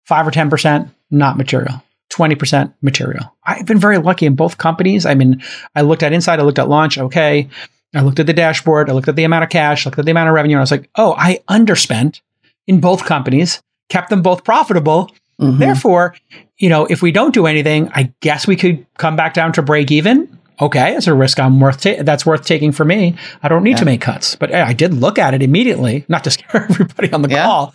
[0.05, 1.83] 5 or 10% not material.
[2.11, 3.35] 20% material.
[3.43, 5.05] I've been very lucky in both companies.
[5.05, 5.43] I mean,
[5.75, 7.49] I looked at inside, I looked at Launch, okay.
[7.95, 10.11] I looked at the dashboard, I looked at the amount of cash, looked at the
[10.11, 12.21] amount of revenue, and I was like, "Oh, I underspent
[12.67, 15.09] in both companies, kept them both profitable."
[15.39, 15.59] Mm-hmm.
[15.59, 16.15] Therefore,
[16.57, 19.61] you know, if we don't do anything, I guess we could come back down to
[19.61, 20.37] break even.
[20.59, 23.15] Okay, it's a risk I'm worth ta- that's worth taking for me.
[23.43, 23.77] I don't need yeah.
[23.77, 27.21] to make cuts, but I did look at it immediately, not to scare everybody on
[27.21, 27.43] the yeah.
[27.43, 27.67] call,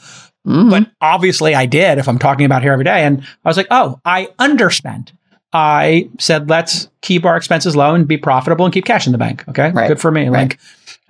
[0.46, 0.70] mm-hmm.
[0.70, 1.98] but obviously I did.
[1.98, 5.12] If I'm talking about here every day, and I was like, oh, I underspent.
[5.52, 9.18] I said, let's keep our expenses low and be profitable and keep cash in the
[9.18, 9.46] bank.
[9.48, 9.88] Okay, right.
[9.88, 10.28] good for me.
[10.28, 10.48] Right.
[10.48, 10.58] Like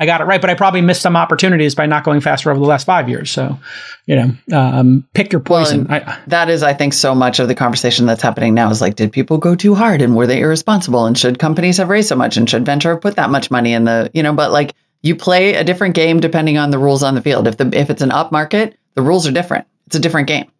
[0.03, 2.59] I got it right, but I probably missed some opportunities by not going faster over
[2.59, 3.31] the last five years.
[3.31, 3.61] So,
[4.05, 5.85] you know, um, pick your poison.
[5.85, 8.81] Well, I, that is, I think, so much of the conversation that's happening now is
[8.81, 11.07] like, did people go too hard and were they irresponsible?
[11.07, 13.75] And should companies have raised so much and should venture have put that much money
[13.75, 17.05] in the, you know, but like you play a different game depending on the rules
[17.05, 17.47] on the field.
[17.47, 19.69] If the if it's an up market, the rules are different.
[19.87, 20.51] It's a different game.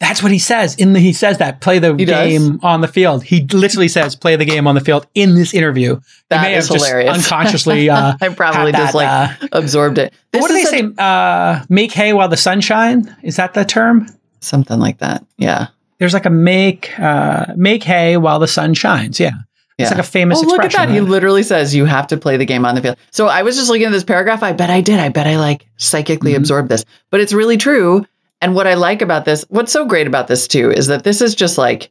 [0.00, 2.60] That's what he says in the, he says that play the he game does.
[2.62, 3.24] on the field.
[3.24, 5.98] He literally says play the game on the field in this interview.
[6.28, 7.16] That may is have hilarious.
[7.16, 10.14] unconsciously, uh, I probably just that, like uh, absorbed it.
[10.32, 10.88] what do they say?
[10.96, 13.08] Uh, make hay while the sun shines.
[13.24, 14.06] Is that the term?
[14.40, 15.24] Something like that.
[15.36, 15.68] Yeah.
[15.98, 19.18] There's like a make uh, make hay while the sun shines.
[19.18, 19.32] Yeah.
[19.78, 19.86] Yeah.
[19.86, 20.90] It's like a famous Oh, look at that.
[20.90, 22.96] He literally says you have to play the game on the field.
[23.10, 24.42] So I was just looking at this paragraph.
[24.44, 25.00] I bet I did.
[25.00, 26.36] I bet I like psychically Mhm.
[26.38, 26.84] absorbed this.
[27.10, 28.04] But it's really true.
[28.40, 31.20] And what I like about this, what's so great about this too, is that this
[31.20, 31.90] is just like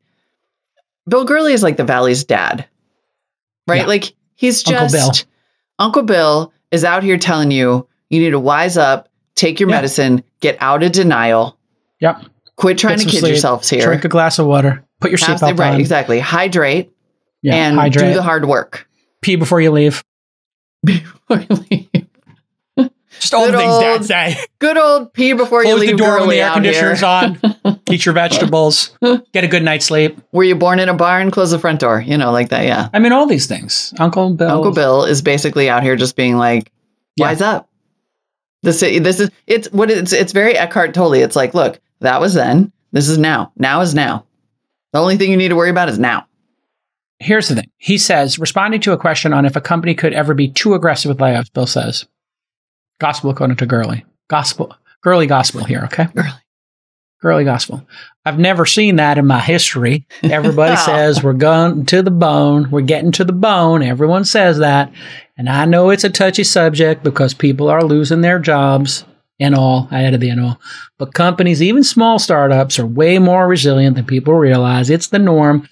[1.09, 2.65] Bill Gurley is like the Valley's dad,
[3.67, 3.81] right?
[3.81, 3.85] Yeah.
[3.87, 5.29] Like he's Uncle just Bill.
[5.79, 9.75] Uncle Bill is out here telling you you need to wise up, take your Yeah.
[9.75, 11.57] medicine, get out of denial,
[11.99, 12.23] Yep.
[12.55, 13.81] quit trying to kid sleep, yourselves here.
[13.85, 14.83] Drink a glass of water.
[15.01, 15.79] Put your seatbelt right, on.
[15.79, 16.19] exactly.
[16.19, 16.91] Hydrate
[17.43, 17.55] Yeah.
[17.55, 18.09] and hydrate.
[18.09, 18.87] do the hard work.
[19.21, 20.03] Pee before you leave.
[20.85, 22.06] before you leave.
[23.19, 24.37] Just all the things old Dad say.
[24.59, 26.73] Good old pee before you Close leave the door when the air out here.
[26.91, 27.79] conditioner's on.
[27.89, 28.97] Eat your vegetables.
[29.01, 30.19] Get a good night's sleep.
[30.31, 31.31] Were you born in a barn?
[31.31, 31.99] Close the front door.
[31.99, 32.65] You know, like that.
[32.65, 32.89] Yeah.
[32.93, 33.93] I mean, all these things.
[33.99, 34.49] Uncle Bill.
[34.49, 36.71] Uncle Bill is basically out here just being like,
[37.15, 37.27] Yeah.
[37.27, 37.69] wise up.
[38.63, 41.13] This this is it's what it's it's very Eckhart Tolle.
[41.13, 42.71] It's like, look, that was then.
[42.91, 43.51] This is now.
[43.55, 44.25] Now is now.
[44.93, 46.25] The only thing you need to worry about is now.
[47.19, 47.69] Here's the thing.
[47.77, 51.09] He says, responding to a question on if a company could ever be too aggressive
[51.09, 52.05] with layoffs, Bill says,
[52.99, 54.05] gospel according to Gurley.
[54.29, 54.75] Gospel.
[55.01, 56.07] Gurley gospel here, okay?
[56.15, 56.29] Gurley.
[57.21, 57.85] Gurley gospel.
[58.25, 60.05] I've never seen that in my history.
[60.21, 62.69] Everybody says we're going to the bone.
[62.69, 63.81] We're getting to the bone.
[63.81, 64.91] Everyone says that.
[65.37, 69.03] And I know it's a touchy subject because people are losing their jobs
[69.39, 69.87] and all.
[69.91, 70.59] I added the and all.
[70.97, 74.89] But companies, even small startups, are way more resilient than people realize.
[74.89, 75.67] It's the norm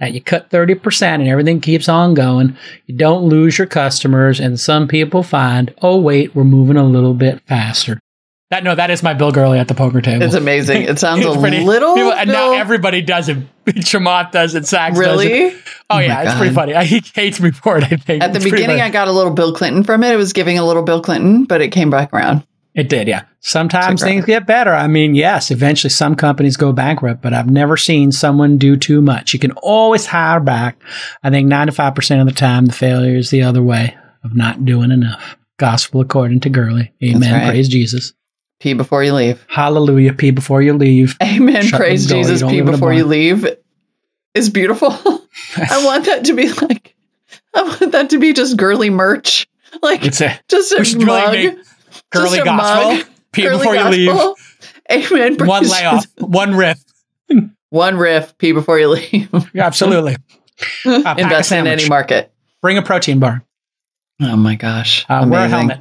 [0.00, 2.56] that you cut 30% and everything keeps on going.
[2.86, 4.38] You don't lose your customers.
[4.40, 7.98] And some people find, oh, wait, we're moving a little bit faster.
[8.50, 10.22] That no, that is my Bill Gurley at the poker table.
[10.22, 10.82] It's amazing.
[10.82, 13.36] It sounds a pretty- little people- and now everybody does it.
[13.66, 14.66] Chamath does it.
[14.66, 15.28] Sacks does it.
[15.28, 15.50] really.
[15.90, 16.74] Oh, Oh yeah, it's pretty funny.
[16.74, 17.84] I, he hates me for it.
[17.84, 20.12] I think At the beginning, I got a little Bill Clinton from it.
[20.12, 22.46] It was giving a little Bill Clinton, but it came back around.
[22.78, 23.08] It did.
[23.08, 24.72] Yeah, sometimes things get better.
[24.72, 29.02] I mean, yes, eventually some companies go bankrupt, but I've never seen someone do too
[29.02, 29.32] much.
[29.32, 30.80] You can always hire back.
[31.24, 34.36] I think ninety five percent of the time, the failure is the other way of
[34.36, 35.36] not doing enough.
[35.58, 36.92] Gospel according to Gurley.
[37.02, 37.32] Amen.
[37.32, 37.48] right.
[37.48, 38.12] Praise Jesus.
[38.60, 39.44] Pee before you leave.
[39.48, 40.12] Hallelujah.
[40.12, 41.16] Pee before you leave.
[41.20, 41.64] Amen.
[41.64, 42.18] Shut Praise the door.
[42.18, 42.42] You Jesus.
[42.42, 43.44] Pee live in a before you leave
[44.34, 44.90] is beautiful.
[45.56, 46.94] I want that to be like,
[47.54, 49.48] I want that to be just Gurley merch.
[49.82, 51.56] Like It's a just we a really mug.
[51.56, 51.67] make
[52.14, 52.54] A gospel.
[52.54, 53.06] mug.
[53.32, 54.34] Pee before you leave.
[54.90, 55.36] Amen.
[55.46, 56.06] One layoff.
[56.18, 56.82] One RIF.
[57.70, 58.36] One RIF.
[58.38, 59.28] Pee before you leave.
[59.52, 60.16] Yeah, absolutely.
[60.86, 62.32] a Invest in any market.
[62.62, 63.44] Bring a protein bar.
[64.22, 65.04] Oh my gosh.
[65.08, 65.80] Uh, wear a helmet.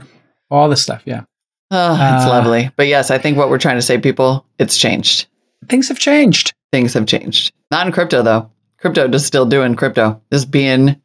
[0.51, 1.01] All this stuff.
[1.05, 1.23] Yeah.
[1.71, 2.69] Oh, it's Uh, lovely.
[2.75, 5.27] But yes, I think what we're trying to say, people, it's changed.
[5.69, 6.53] Things have changed.
[6.71, 7.53] Things have changed.
[7.71, 8.51] Not in crypto though.
[8.77, 10.21] Crypto just still doing crypto.
[10.31, 11.01] Just being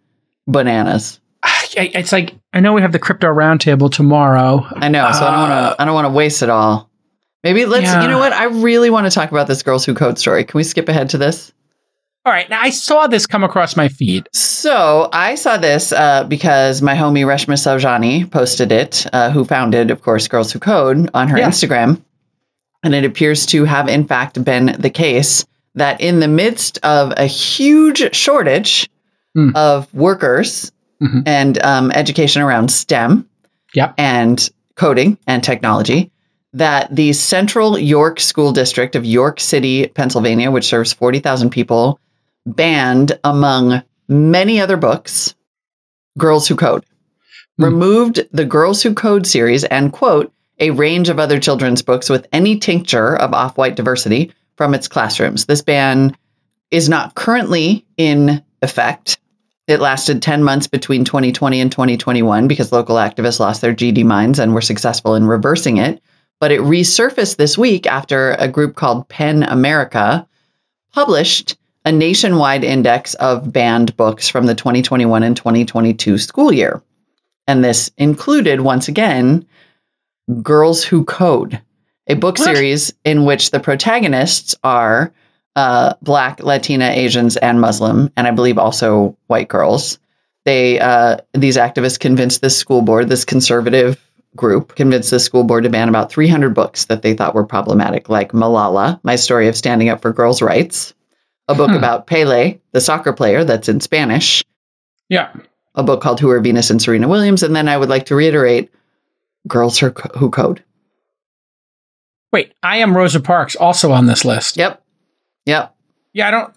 [0.47, 1.21] bananas.
[1.77, 4.67] It's like I know we have the crypto roundtable tomorrow.
[4.77, 5.11] I know.
[5.13, 5.83] So I don't want Uh, to.
[5.83, 6.91] I don't want to waste it all.
[7.45, 7.85] Maybe let's.
[7.85, 8.03] Yeah.
[8.03, 8.33] You know what?
[8.33, 10.45] I really want to talk about this girls who code story.
[10.45, 11.53] Can we skip ahead to this?
[12.25, 12.49] All right.
[12.49, 14.29] Now I saw this come across my feed.
[14.33, 19.91] So I saw this uh, because my homie Reshma Saujani posted it, uh, who founded,
[19.91, 21.49] of course, Girls Who Code on her Yeah.
[21.49, 22.01] Instagram.
[22.85, 25.45] And it appears to have, in fact, been the case
[25.75, 28.89] that in the midst of a huge shortage
[29.35, 29.51] Hmm.
[29.55, 30.71] of workers
[31.03, 31.23] Mhm.
[31.27, 33.29] and um, education around STEM
[33.75, 33.95] Yep.
[33.99, 36.11] and coding and technology,
[36.53, 41.99] that the Central York School District of York City, Pennsylvania, which serves 40,000 people,
[42.47, 45.35] banned, among many other books,
[46.19, 46.85] Girls Who Code.
[47.59, 47.65] Hmm.
[47.65, 52.27] Removed the Girls Who Code series and, quote, a range of other children's books with
[52.33, 55.47] any tincture of off white diversity from its classrooms.
[55.47, 56.15] This ban
[56.71, 59.19] is not currently in effect.
[59.73, 64.39] It lasted 10 months between 2020 and 2021 because local activists lost their GD minds
[64.39, 66.03] and were successful in reversing it.
[66.41, 70.29] But it resurfaced this week after a group called Pen America
[70.93, 71.57] published
[71.87, 76.83] a nationwide index of banned books from the 2021 and 2022 school year.
[77.47, 79.47] And this included, once again,
[80.43, 81.59] Girls Who Code,
[82.09, 82.55] a book What?
[82.55, 85.15] series in which the protagonists are
[85.57, 89.99] uh, Black, Latina, Asians, and Muslim, and I believe also white girls.
[90.45, 94.01] They uh, these activists convinced this school board, this conservative
[94.35, 98.09] group, convinced the school board to ban about 300 books that they thought were problematic,
[98.09, 100.95] like Malala, My Story of Standing Up for Girls' Rights,
[101.49, 101.77] a book Hmm.
[101.77, 104.43] about Pele, the soccer player that's in Spanish,
[105.11, 105.29] Yeah.
[105.75, 108.15] a book called Who Are Venus and Serena Williams, and then I would like to
[108.17, 108.71] reiterate
[109.47, 110.65] Girls Who Who Code.
[112.33, 112.55] Wait.
[112.63, 114.57] I am Rosa Parks also on this list.
[114.57, 114.82] Yep.
[115.47, 115.75] Yep.
[116.13, 116.29] Yeah.
[116.29, 116.55] I don't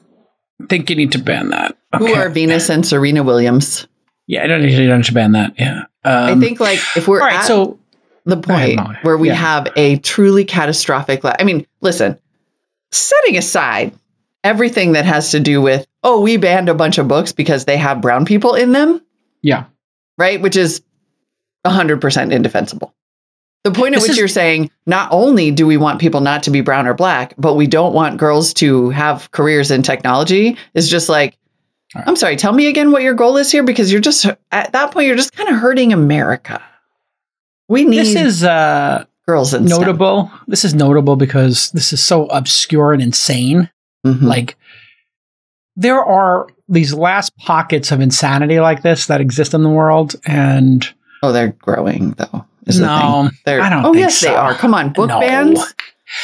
[0.70, 1.78] think you need to ban that.
[1.98, 3.88] Who are Venus and Serena Williams?
[4.28, 4.44] Yeah.
[4.44, 5.54] I don't need you need to ban that.
[5.60, 5.84] Yeah.
[6.04, 7.36] Um, I think like if we're right.
[7.36, 7.80] at So
[8.26, 9.36] the ahead, point where we Yeah.
[9.36, 12.18] have a truly catastrophic la- I mean, listen,
[12.92, 13.94] setting aside
[14.44, 17.78] everything that has to do with oh, we banned a bunch of books because they
[17.78, 19.02] have brown people in them.
[19.42, 19.66] Yeah.
[20.18, 20.40] Right.
[20.42, 20.82] Which is
[21.66, 22.94] 100% indefensible.
[23.66, 26.43] The point at This which is- you're saying not only do we want people not
[26.43, 30.55] to be brown or black, but we don't want girls to have careers in technology
[30.76, 31.36] is just like,
[31.95, 32.03] right.
[32.07, 34.91] I'm sorry, tell me again what your goal is here because you're just, at that
[34.91, 36.61] point, you're just kind of hurting America.
[37.68, 39.80] We need This is uh, girls in STEM.
[39.80, 40.32] notable.
[40.47, 43.72] This is notable because this is so obscure and insane.
[44.05, 44.22] Mhm.
[44.22, 44.57] Like,
[45.76, 50.88] there are these last pockets of insanity like this that exist in the world, and
[51.24, 52.45] oh, they're growing though.
[52.68, 53.30] Is the no.
[53.45, 54.53] They're, I don't Oh, think yes, they are.
[54.55, 55.20] Come on, book No.
[55.20, 55.59] bans.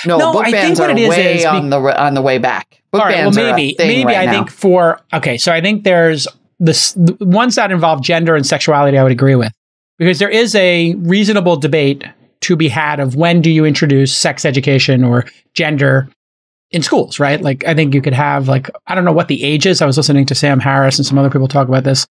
[0.05, 2.13] No, No, book I think bans what are it is way is on the on
[2.13, 2.81] the way back.
[2.91, 4.31] Book All right, well, bans are a maybe, maybe right I now.
[4.31, 6.27] think for okay, so I think there's
[6.59, 8.97] this the ones that involve gender and sexuality.
[8.97, 9.51] I would agree with
[9.97, 12.03] because there is a reasonable debate
[12.41, 16.09] to be had of when do you introduce sex education or gender
[16.71, 17.41] in schools, right?
[17.41, 19.81] Like I think you could have like I don't know what the age is.
[19.81, 22.05] I was listening to Sam Harris and some other people talk about this.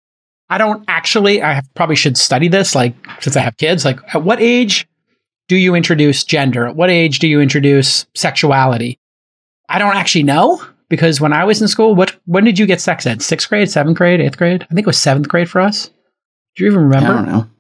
[0.49, 1.43] I don't actually.
[1.43, 2.75] I have, probably should study this.
[2.75, 4.87] Like since I have kids, like at what age
[5.49, 6.67] do you introduce gender?
[6.67, 8.99] At what age do you introduce sexuality?
[9.69, 12.81] I don't actually know because when I was in school, what when did you get
[12.81, 13.23] sex ed?
[13.23, 14.63] Sixth grade, seventh grade, eighth grade?
[14.63, 15.91] I think it was seventh grade for us.
[16.57, 17.11] Do you even remember?
[17.13, 17.51] I don't know.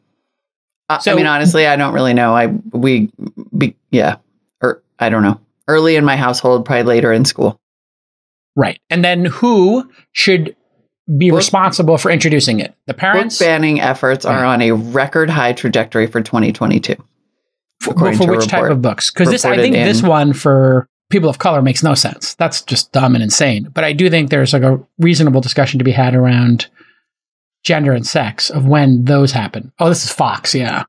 [0.88, 2.34] I- So- I mean, honestly, I don't really know.
[2.36, 3.10] I we
[3.56, 4.16] be, yeah,
[4.62, 5.40] or I don't know.
[5.68, 7.58] Early in my household, probably later in school.
[8.54, 8.80] Right.
[8.88, 10.54] And then who should
[11.18, 12.74] be Book- responsible for introducing it?
[12.86, 13.38] The Book parents.
[13.38, 16.96] banning efforts are on a record high trajectory for 2022.
[17.82, 19.10] For, for which type of books?
[19.10, 22.34] Because this, I think, this one for people of color makes no sense.
[22.34, 23.68] That's just dumb and insane.
[23.72, 26.66] But I do think there's like a reasonable discussion to be had around
[27.64, 29.72] gender and sex of when those happen.
[29.78, 30.84] Oh, this is Fox, yeah.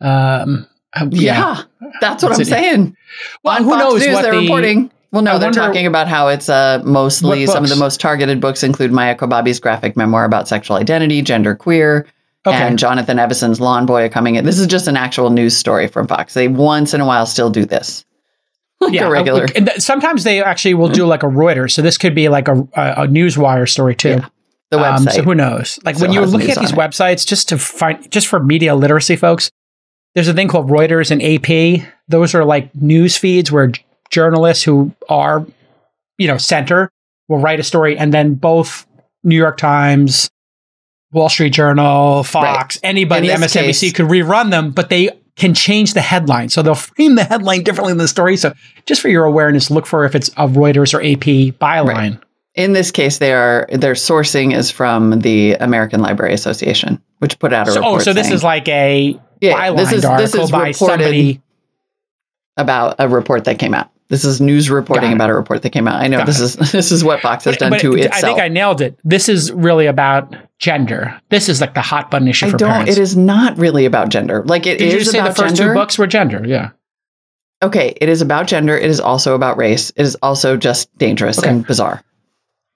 [0.00, 1.62] Um, uh, Yeah,
[2.00, 2.46] that's what That's I'm it.
[2.46, 2.96] saying.
[3.42, 4.90] Well, who Fox knows News, what they're the- reporting.
[5.10, 8.00] Well, no, I they're wonder- talking about how it's uh, mostly some of the most
[8.00, 12.06] targeted books include Maia Kobabe's graphic memoir about sexual identity, gender queer,
[12.46, 12.56] Okay.
[12.56, 14.44] and Jonathan Evison's Lawn Boy are coming in.
[14.44, 16.34] This is just an actual news story from Fox.
[16.34, 18.04] They once in a while still do this.
[18.80, 19.46] Like a regular.
[19.56, 21.72] And th- sometimes they actually will do like a Reuters.
[21.72, 24.10] So this could be like a, a, a newswire story too.
[24.10, 24.28] Yeah,
[24.70, 25.12] the Um, website.
[25.14, 25.80] so who knows?
[25.84, 26.76] Like when you're looking at these it.
[26.78, 29.50] websites, just to find, just for media literacy, folks,
[30.14, 31.88] there's a thing called Reuters and AP.
[32.06, 33.72] Those are like news feeds where
[34.10, 35.46] journalists who are,
[36.18, 36.90] you know, center
[37.28, 38.86] will write a story, and then both
[39.24, 40.30] New York Times,
[41.12, 46.00] Wall Street Journal, Fox, anybody, MSNBC case- could rerun them, but they can change the
[46.00, 46.48] headline.
[46.48, 48.36] So they'll frame the headline differently than the story.
[48.36, 48.52] So
[48.86, 52.20] just for your awareness, look for if it's a Reuters or AP byline.
[52.54, 57.52] in this case, they are their sourcing is from the American Library Association, which put
[57.52, 58.00] out a So, oh, report.
[58.00, 60.70] oh, so this saying is like a Yeah, byline this is- article this is by
[60.72, 61.40] somebody.
[62.56, 63.90] about a report that came out.
[64.08, 66.00] This is news reporting about a report that came out.
[66.00, 68.14] I know Got this is this is what Fox has But, done but to itself.
[68.14, 68.98] I think I nailed it.
[69.04, 71.20] This is really about gender.
[71.28, 72.70] This is like the hot button issue I for don't.
[72.70, 72.92] parents.
[72.92, 74.42] It is not really about gender.
[74.44, 75.74] Like it Did is you just say the first gender.
[75.74, 76.42] two books were gender?
[76.46, 76.70] Yeah.
[77.62, 78.78] Okay, it is about gender.
[78.78, 79.90] It is also about race.
[79.90, 81.48] It is also just dangerous Okay.
[81.50, 82.02] and bizarre.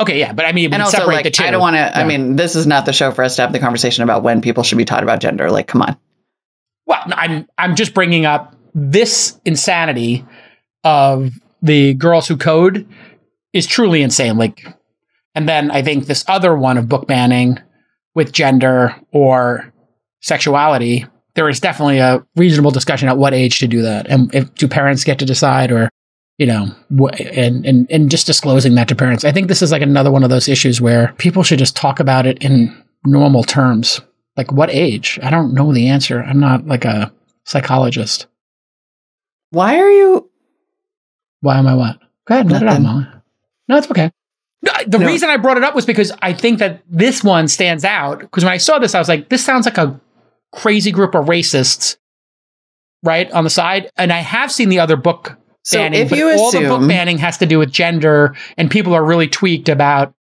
[0.01, 1.45] Okay, yeah, but I mean, And also, separate like, the two.
[1.45, 1.97] I don't want to.
[1.97, 4.41] I mean, this is not the show for us to have the conversation about when
[4.41, 5.51] people should be taught about gender.
[5.51, 5.97] Like, come on.
[6.87, 10.27] Well, I'm I'm just bringing up this insanity
[10.85, 12.87] of the girls who code
[13.53, 14.37] is truly insane.
[14.37, 14.65] Like,
[15.35, 17.59] and then I think this other one of book banning
[18.15, 19.73] with gender or
[20.21, 24.55] sexuality, there is definitely a reasonable discussion at what age to do that, and if
[24.55, 25.89] do parents get to decide, or
[26.39, 26.67] you know,
[26.99, 29.25] wh- and and and just disclosing that to parents.
[29.25, 32.01] I think this is like another one of those issues where people should just talk
[32.01, 32.75] about it in
[33.05, 34.01] normal terms.
[34.37, 35.19] Like what age?
[35.23, 36.23] I don't know the answer.
[36.23, 37.13] I'm not like a
[37.45, 38.27] psychologist.
[39.51, 40.31] Why are you?
[41.43, 41.99] Why am I what?
[42.27, 43.07] Go ahead, let it out, Molly.
[43.69, 44.11] No, it's okay.
[44.63, 45.07] No, The No.
[45.07, 48.21] reason I brought it up was because I think that this one stands out.
[48.21, 50.01] Because when I saw this, I was like, this sounds like a
[50.53, 51.97] crazy group of racists,
[53.03, 53.91] right, on the side.
[53.97, 56.89] And I have seen the other book So banning, if but you all the book
[56.89, 60.15] banning has to do with gender, and people are really tweaked about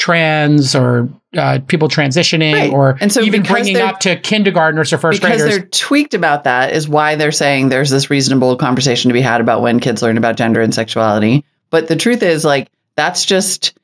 [0.00, 2.72] trans or uh, people transitioning Right.
[2.72, 5.58] or And so even bringing up to kindergartners or first because graders.
[5.58, 9.20] Because they're tweaked about that, is why they're saying there's this reasonable conversation to be
[9.20, 11.44] had about when kids learn about gender and sexuality.
[11.68, 13.78] But the truth is, like, that's just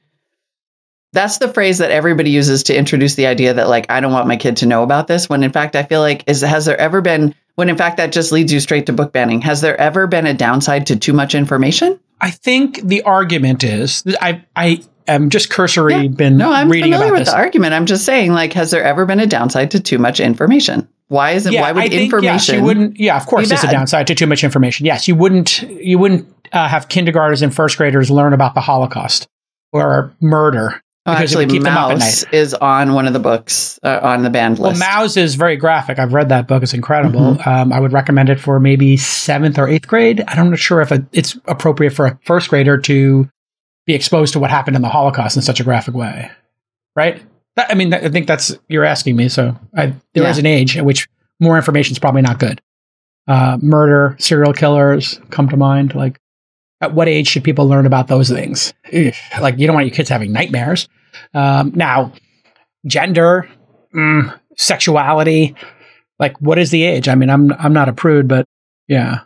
[1.12, 4.26] that's the phrase that everybody uses to introduce the idea that like I don't want
[4.26, 5.28] my kid to know about this.
[5.28, 8.10] When in fact, I feel like is has there ever been when in fact that
[8.12, 9.42] just leads you straight to book banning?
[9.42, 12.00] Has there ever been a downside to too much information?
[12.20, 16.08] I think the argument is I I am just cursory Yeah.
[16.08, 17.30] been No, I'm reading familiar about with this.
[17.30, 17.74] the argument.
[17.74, 20.88] I'm just saying, like, has there ever been a downside to too much information?
[21.08, 21.52] Why is it?
[21.52, 22.32] yeah, why would I think, information?
[22.34, 22.98] Yes, you wouldn't.
[22.98, 24.86] Yeah, of course, there's a downside to too much information.
[24.86, 25.62] Yes, you wouldn't.
[25.62, 29.28] You wouldn't uh, have kindergartners and first graders learn about the Holocaust
[29.72, 34.58] or murder Oh, actually, Maus is on one of the books uh, on the banned
[34.58, 34.80] list.
[34.80, 36.00] Well, Maus is very graphic.
[36.00, 37.36] I've read that book; it's incredible.
[37.36, 37.48] Mm-hmm.
[37.48, 40.24] Um, I would recommend it for maybe seventh or eighth grade.
[40.26, 43.30] I'm not sure if it's appropriate for a first grader to
[43.86, 46.30] be exposed to what happened in the Holocaust in such a graphic way,
[46.94, 47.22] right?
[47.56, 49.28] I mean, I think that's you're asking me.
[49.28, 50.30] So I, there yeah.
[50.30, 51.08] is an age at which
[51.40, 52.60] more information is probably not good.
[53.26, 55.94] Uh, murder, serial killers come to mind.
[55.94, 56.20] Like,
[56.80, 58.74] at what age should people learn about those things?
[59.40, 60.88] Like, you don't want your kids having nightmares.
[61.32, 62.12] Um, now,
[62.86, 63.48] gender,
[63.94, 65.56] mm, sexuality,
[66.18, 67.08] like, what is the age?
[67.08, 68.46] I mean, I'm I'm not a prude, but
[68.88, 69.20] yeah,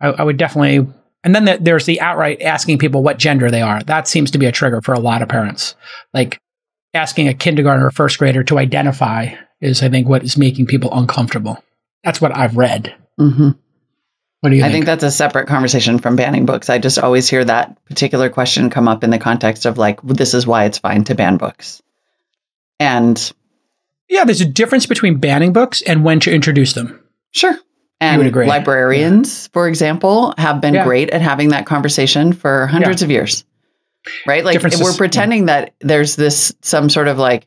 [0.00, 0.92] I, I would definitely.
[1.26, 3.82] And then the, there's the outright asking people what gender they are.
[3.82, 5.74] That seems to be a trigger for a lot of parents.
[6.14, 6.38] Like
[6.94, 10.96] asking a kindergartner or first grader to identify is, I think, what is making people
[10.96, 11.60] uncomfortable.
[12.04, 12.94] That's what I've read.
[13.18, 13.50] Mm-hmm.
[14.40, 14.62] What do you?
[14.62, 14.74] I think?
[14.74, 16.70] think that's a separate conversation from banning books.
[16.70, 20.32] I just always hear that particular question come up in the context of like, this
[20.32, 21.82] is why it's fine to ban books,
[22.78, 23.32] and
[24.08, 27.02] yeah, there's a difference between banning books and when to introduce them.
[27.32, 27.58] Sure.
[28.00, 29.48] And librarians, yeah.
[29.52, 30.84] for example, have been yeah.
[30.84, 33.06] great at having that conversation for hundreds yeah.
[33.06, 33.44] of years.
[34.26, 34.44] Right?
[34.44, 37.46] Like we're pretending that there's this some sort of like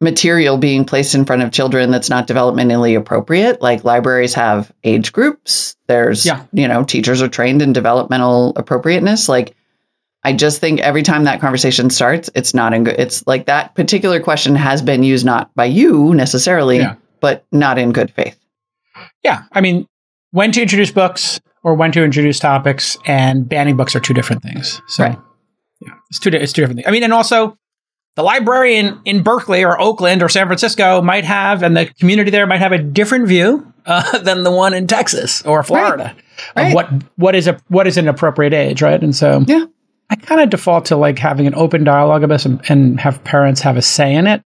[0.00, 3.60] material being placed in front of children that's not developmentally appropriate.
[3.60, 5.76] Like libraries have age groups.
[5.88, 9.28] There's, you know, teachers are trained in developmental appropriateness.
[9.28, 9.54] Like,
[10.22, 12.98] I just think every time that conversation starts, it's not in good.
[12.98, 16.94] It's like that particular question has been used not by you necessarily, yeah.
[17.20, 18.39] but not in good faith.
[19.22, 19.44] Yeah.
[19.52, 19.86] I mean,
[20.30, 24.42] when to introduce books or when to introduce topics and banning books are two different
[24.42, 24.80] things.
[24.88, 25.18] So, right.
[25.80, 26.88] yeah, it's two, it's two different things.
[26.88, 27.56] I mean, and also,
[28.16, 32.46] the librarian in Berkeley or Oakland or San Francisco might have, and the community there
[32.46, 36.14] might have a different view uh, than the one in Texas or Florida
[36.56, 36.68] right.
[36.68, 39.00] of what what is a what is an appropriate age, right?
[39.00, 39.64] And so, yeah,
[40.10, 43.22] I kind of default to like having an open dialogue about this and, and have
[43.24, 44.42] parents have a say in it.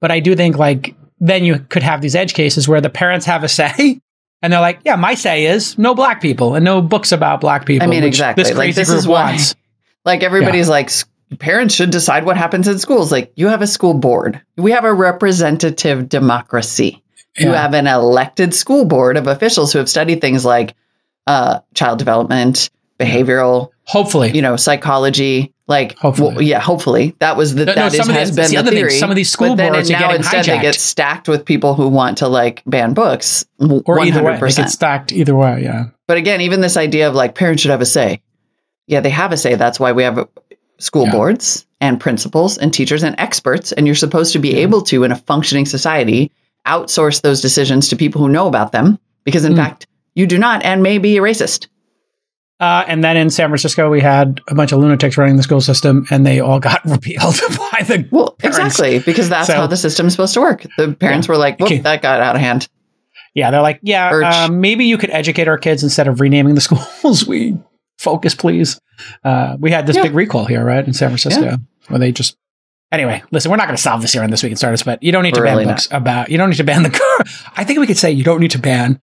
[0.00, 0.94] But I do think like
[1.24, 4.00] then you could have these edge cases where the parents have a say.
[4.42, 7.64] And they're like, yeah, my say is no black people and no books about black
[7.64, 7.88] people.
[7.88, 8.42] I mean, exactly.
[8.42, 9.54] This crazy like, this group is why, wants.
[10.04, 10.72] Like everybody's yeah.
[10.72, 10.90] like,
[11.38, 13.10] parents should decide what happens in schools.
[13.10, 14.42] Like you have a school board.
[14.58, 17.02] We have a representative democracy.
[17.38, 17.46] Yeah.
[17.46, 20.74] You have an elected school board of officials who have studied things like
[21.26, 22.68] uh, child development,
[23.00, 25.53] behavioral, hopefully, you know, psychology.
[25.66, 26.34] Like, hopefully.
[26.34, 28.90] Well, yeah, hopefully that was the no, that no, is, has been the, the theory.
[28.90, 30.46] Thing, some of these school but boards then now instead hijacked.
[30.46, 33.46] they get stacked with people who want to like ban books.
[33.60, 34.06] Or 100%.
[34.06, 35.62] either way, they get stacked either way.
[35.62, 35.86] Yeah.
[36.06, 38.20] But again, even this idea of like parents should have a say.
[38.86, 39.54] Yeah, they have a say.
[39.54, 40.28] That's why we have
[40.78, 41.12] school yeah.
[41.12, 43.72] boards and principals and teachers and experts.
[43.72, 44.58] And you're supposed to be yeah.
[44.58, 46.30] able to, in a functioning society,
[46.66, 49.56] outsource those decisions to people who know about them because, in mm.
[49.56, 51.68] fact, you do not and may be a racist.
[52.64, 55.60] Uh, and then in San Francisco, we had a bunch of lunatics running the school
[55.60, 57.38] system, and they all got repealed
[57.72, 58.58] by the well, parents.
[58.58, 60.64] exactly because that's so, how the system is supposed to work.
[60.78, 61.32] The parents yeah.
[61.32, 62.66] were like, "Whoop, that got out of hand."
[63.34, 66.60] Yeah, they're like, "Yeah, um, maybe you could educate our kids instead of renaming the
[66.62, 67.26] schools.
[67.26, 67.58] we
[67.98, 68.80] focus, please."
[69.22, 70.04] Uh, we had this yeah.
[70.04, 71.56] big recall here, right, in San Francisco, yeah.
[71.88, 72.34] where they just.
[72.92, 75.02] Anyway, listen, we're not going to solve this here on this week in startups, but
[75.02, 76.30] you don't need to really ban books about.
[76.30, 77.18] You don't need to ban the car.
[77.56, 79.02] I think we could say you don't need to ban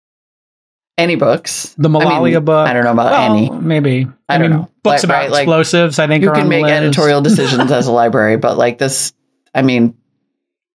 [0.97, 1.75] any books.
[1.77, 2.67] The Malala I mean, book.
[2.67, 3.49] I don't know about well, any.
[3.49, 4.07] Maybe.
[4.29, 4.71] I, I don't mean, know.
[4.83, 5.97] Books about right, explosives.
[5.97, 9.13] Like, I think you can make editorial decisions as a library, but like this,
[9.53, 9.97] I mean.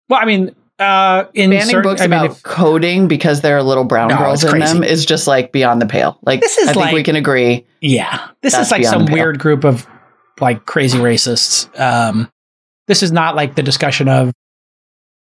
[0.08, 3.56] Well, I mean, uh, in banning certain, books I mean, about if, coding because there
[3.56, 6.18] are little brown no, girls in them is just like beyond the pale.
[6.22, 7.66] Like this is I like, think we can agree.
[7.80, 9.86] Yeah, this is like some weird group of
[10.40, 11.68] like crazy racists.
[11.78, 12.30] Um,
[12.88, 14.32] this is not like the discussion of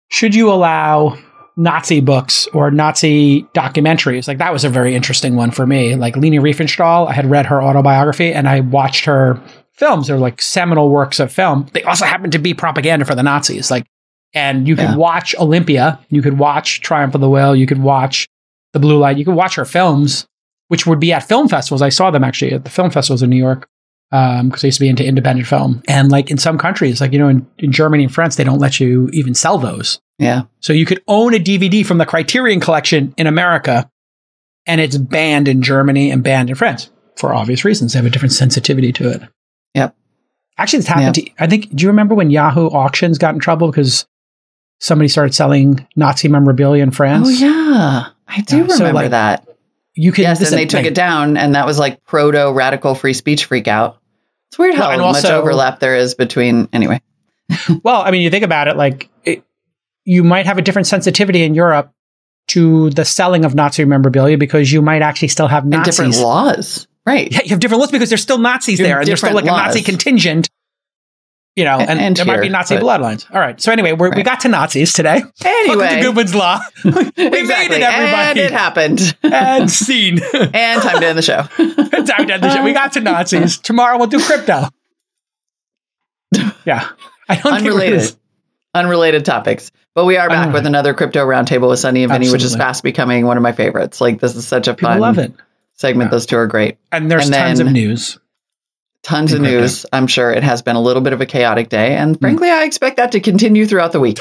[0.09, 1.17] should you allow
[1.57, 4.27] Nazi books or Nazi documentaries.
[4.27, 5.95] Like that was a very interesting one for me.
[5.95, 9.41] Like Leni Riefenstahl, I had read her autobiography and I watched her
[9.73, 10.09] films.
[10.09, 11.67] They're like seminal works of film.
[11.73, 13.71] They also happen to be propaganda for the Nazis.
[13.71, 13.87] Like
[14.35, 14.97] and you could yeah.
[14.97, 18.27] watch Olympia, you could watch Triumph of the Will, you could watch
[18.73, 20.27] The Blue Light, you could watch her films,
[20.69, 21.83] which would be at film festivals.
[21.83, 23.69] I saw them actually at the film festivals in New York
[24.11, 25.83] because um, I used to be into independent film.
[25.87, 28.59] And like in some countries, like, you know, in, in Germany and France, they don't
[28.59, 30.01] let you even sell those.
[30.19, 30.43] Yeah.
[30.61, 33.91] So you could own a DVD from the Criterion Collection in America,
[34.67, 37.93] and it's banned in Germany and banned in France for obvious reasons.
[37.93, 39.23] They have a different sensitivity to it.
[39.75, 39.97] Yep.
[40.57, 41.27] Actually, this happened yep.
[41.27, 44.07] to, I think, do you remember when Yahoo Auctions got in trouble because
[44.85, 47.29] somebody started selling Nazi memorabilia in France.
[47.29, 49.49] Oh yeah, I do remember so, like, that.
[49.95, 53.13] You can yes, and they took it down, and that was like proto radical free
[53.13, 53.99] speech freak out.
[54.49, 56.69] It's weird how well, much overlap there is between.
[56.73, 57.01] Anyway,
[57.83, 59.09] well, I mean, you think about it, like
[60.05, 61.91] you might have a different sensitivity in Europe
[62.49, 65.99] to the selling of Nazi memorabilia because you might actually still have Nazis.
[65.99, 67.31] And different laws, right?
[67.33, 69.61] Yeah, you have different laws because there's still Nazis there, and there's still like laws.
[69.61, 70.49] a Nazi contingent
[71.57, 73.33] you know, and, And there might be Nazi but- bloodlines.
[73.33, 73.61] All right.
[73.61, 75.21] So anyway, we're, we got to Nazis today.
[75.23, 76.59] Welcome Anyway, to Godwin's Law.
[76.85, 77.29] we exactly.
[77.29, 78.41] made it, And everybody.
[78.41, 79.17] it happened.
[79.23, 80.19] And scene.
[80.35, 81.43] and time to end the show.
[81.43, 82.65] Time to end the show.
[82.65, 83.59] We got to Nazis.
[83.59, 84.65] Tomorrow we'll do crypto.
[86.65, 86.89] Yeah.
[87.29, 88.17] I don't Unrelated.
[88.75, 89.71] Unrelated topics.
[89.95, 90.55] But we are back Unrelated.
[90.55, 93.53] with another crypto roundtable with Sunny and Vinny, which is fast becoming one of my
[93.53, 94.01] favorites.
[94.01, 95.33] Like this is such a People fun love it.
[95.75, 96.09] segment.
[96.09, 96.11] Yeah.
[96.13, 96.79] Those two are great.
[96.91, 98.19] And there's And tons of news.
[99.03, 99.87] Tons of news.
[99.93, 101.91] I'm sure it has been a little bit of a chaotic day.
[101.91, 102.03] Mm.
[102.03, 104.19] And frankly, I expect that to continue throughout the week.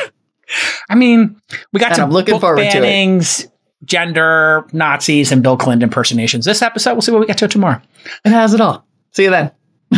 [0.90, 2.74] I mean, we got And some I'm looking book forward to it.
[2.84, 3.48] bannings,
[3.86, 6.46] gender, Nazis, and Bill Clinton impersonations.
[6.46, 7.82] This episode, we'll see what we get to tomorrow.
[8.26, 8.86] It has it all.
[9.12, 9.52] See you then.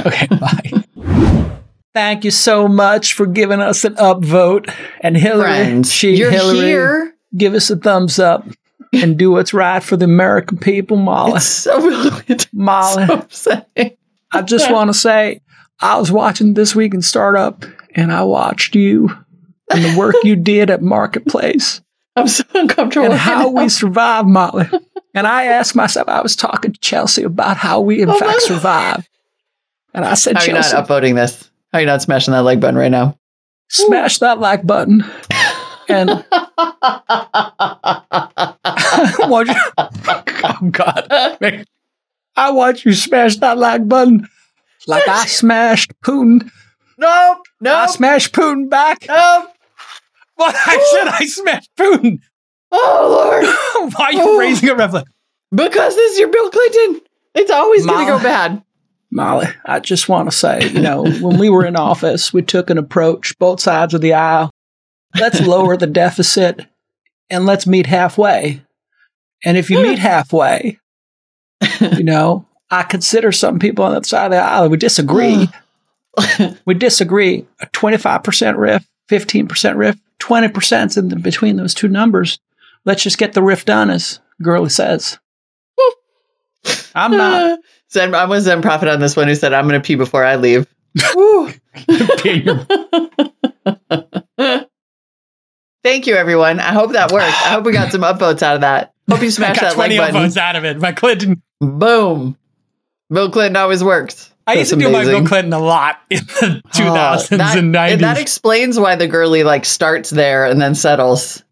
[0.06, 1.56] Okay, bye.
[1.96, 4.72] Thank you so much for giving us an upvote.
[5.00, 7.16] And Hillary, Friends, she, you're Hillary, here.
[7.36, 8.46] give us a thumbs up
[8.92, 11.38] and do what's right for the American people, Molly.
[11.38, 11.80] It's so,
[12.28, 13.66] it's Molly, so.
[14.34, 15.42] I just want to say
[15.80, 17.64] I was watching This Week in Startup
[17.96, 19.10] and I watched you
[19.72, 21.82] and the work you did at Marketplace.
[22.18, 23.06] I'm so uncomfortable.
[23.12, 24.70] and how we survive, Molly.
[25.14, 28.42] And I asked myself, I was talking to Chelsea about how we, in Oh, fact,
[28.42, 29.08] survive.
[29.94, 31.50] And I said, How are you not upvoting this?
[31.72, 33.18] How are you not smashing that like button right now?
[33.70, 35.04] smash that like button.
[35.90, 37.66] And I
[39.28, 41.08] want you, oh God,
[42.36, 44.28] I want you to smash that like button
[44.88, 46.50] like I smashed Putin.
[46.98, 47.40] nope.
[47.62, 47.74] No.
[47.74, 47.90] I Nope.
[47.90, 49.06] smashed Putin back.
[49.08, 49.50] nope.
[50.36, 52.20] What I said, I smashed Putin.
[52.72, 53.46] Oh, Lord.
[53.96, 54.38] Why are you Oh.
[54.38, 55.06] raising a red flag?
[55.54, 57.00] Because this is your Bill Clinton.
[57.36, 58.62] It's always going to go bad.
[59.16, 62.70] Molly, I just want to say, you know, when we were in office, we took
[62.70, 64.52] an approach, both sides of the aisle.
[65.18, 66.66] Let's lower the deficit
[67.30, 68.62] and let's meet halfway.
[69.46, 70.80] And if you meet halfway,
[71.80, 75.48] you know, I consider some people on the other side of the aisle we disagree.
[76.66, 77.48] we disagree.
[77.62, 82.38] A 25% RIF, 15% RIF, 20% in the, between those two numbers.
[82.84, 85.20] Let's just get the RIF done, as Gurley says.
[86.96, 87.60] I'm not
[87.92, 90.24] Zen, I'm with Zen Prophet on this one who said, I'm going to pee before
[90.24, 90.68] I leave.
[95.84, 96.60] Thank you, everyone.
[96.60, 97.26] I hope that worked.
[97.26, 98.94] I hope we got some upvotes out of that.
[99.10, 100.14] Hope you smashed that like 20 button.
[100.14, 100.80] votes out of it.
[100.80, 101.44] My Clinton.
[101.60, 102.38] Boom.
[103.12, 104.32] Bill Clinton always works.
[104.48, 105.04] I used That's to do my.
[105.04, 108.00] Bill Clinton a lot in the 2000s Oh, that, and 90s.
[108.00, 111.44] That explains why the girly like starts there and then settles.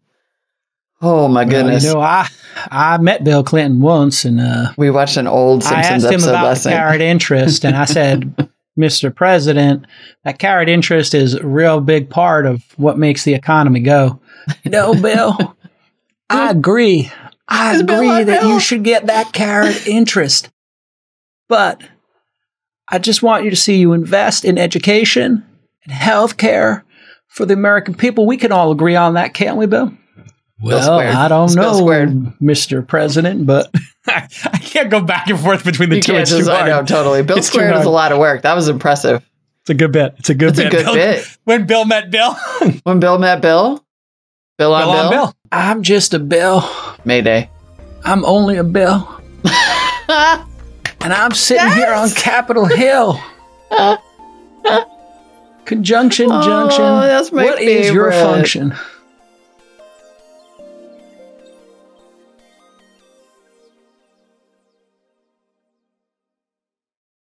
[1.02, 1.84] Oh my Well, goodness.
[1.84, 2.28] you know, I
[2.70, 6.14] I met Bill Clinton once, and uh, we watched an old I Simpsons asked him
[6.14, 6.76] episode about last the night.
[6.76, 9.14] carried interest, and I said, "Mr.
[9.14, 9.86] President,
[10.24, 14.20] that carried interest is a real big part of what makes the economy go."
[14.66, 15.56] No, Bill,
[16.28, 17.10] I agree.
[17.48, 18.50] I agree that Bill?
[18.52, 20.50] you should get that carried interest,
[21.48, 21.82] but
[22.88, 25.44] I just want you to see you invest in education
[25.84, 26.84] and health care
[27.28, 28.26] for the American people.
[28.26, 29.92] We can all agree on that, can't we, Bill?
[30.62, 30.98] Well.
[31.00, 32.10] I don't know, squared.
[32.40, 32.86] Mr.
[32.86, 33.70] President, but
[34.06, 36.14] I, I can't go back and forth between the You two.
[36.14, 37.22] It's just, too I know, totally.
[37.22, 38.42] Bill It's too Squared is a lot of work.
[38.42, 39.22] That was impressive.
[39.62, 40.14] It's a good bit.
[40.18, 40.70] It's a good It's a bit.
[40.72, 41.38] good Bill- bit.
[41.44, 43.84] When Bill met Bill, Bill When Bill met Bill,
[44.58, 45.34] Bill on Bill, on Bill.
[45.50, 46.62] I'm just a Bill.
[47.04, 47.50] Mayday.
[48.04, 49.08] I'm only a Bill.
[50.06, 53.20] and I'm sitting here on Capitol Hill.
[55.64, 56.84] Conjunction, Oh, junction.
[56.84, 58.74] that's my What is your function?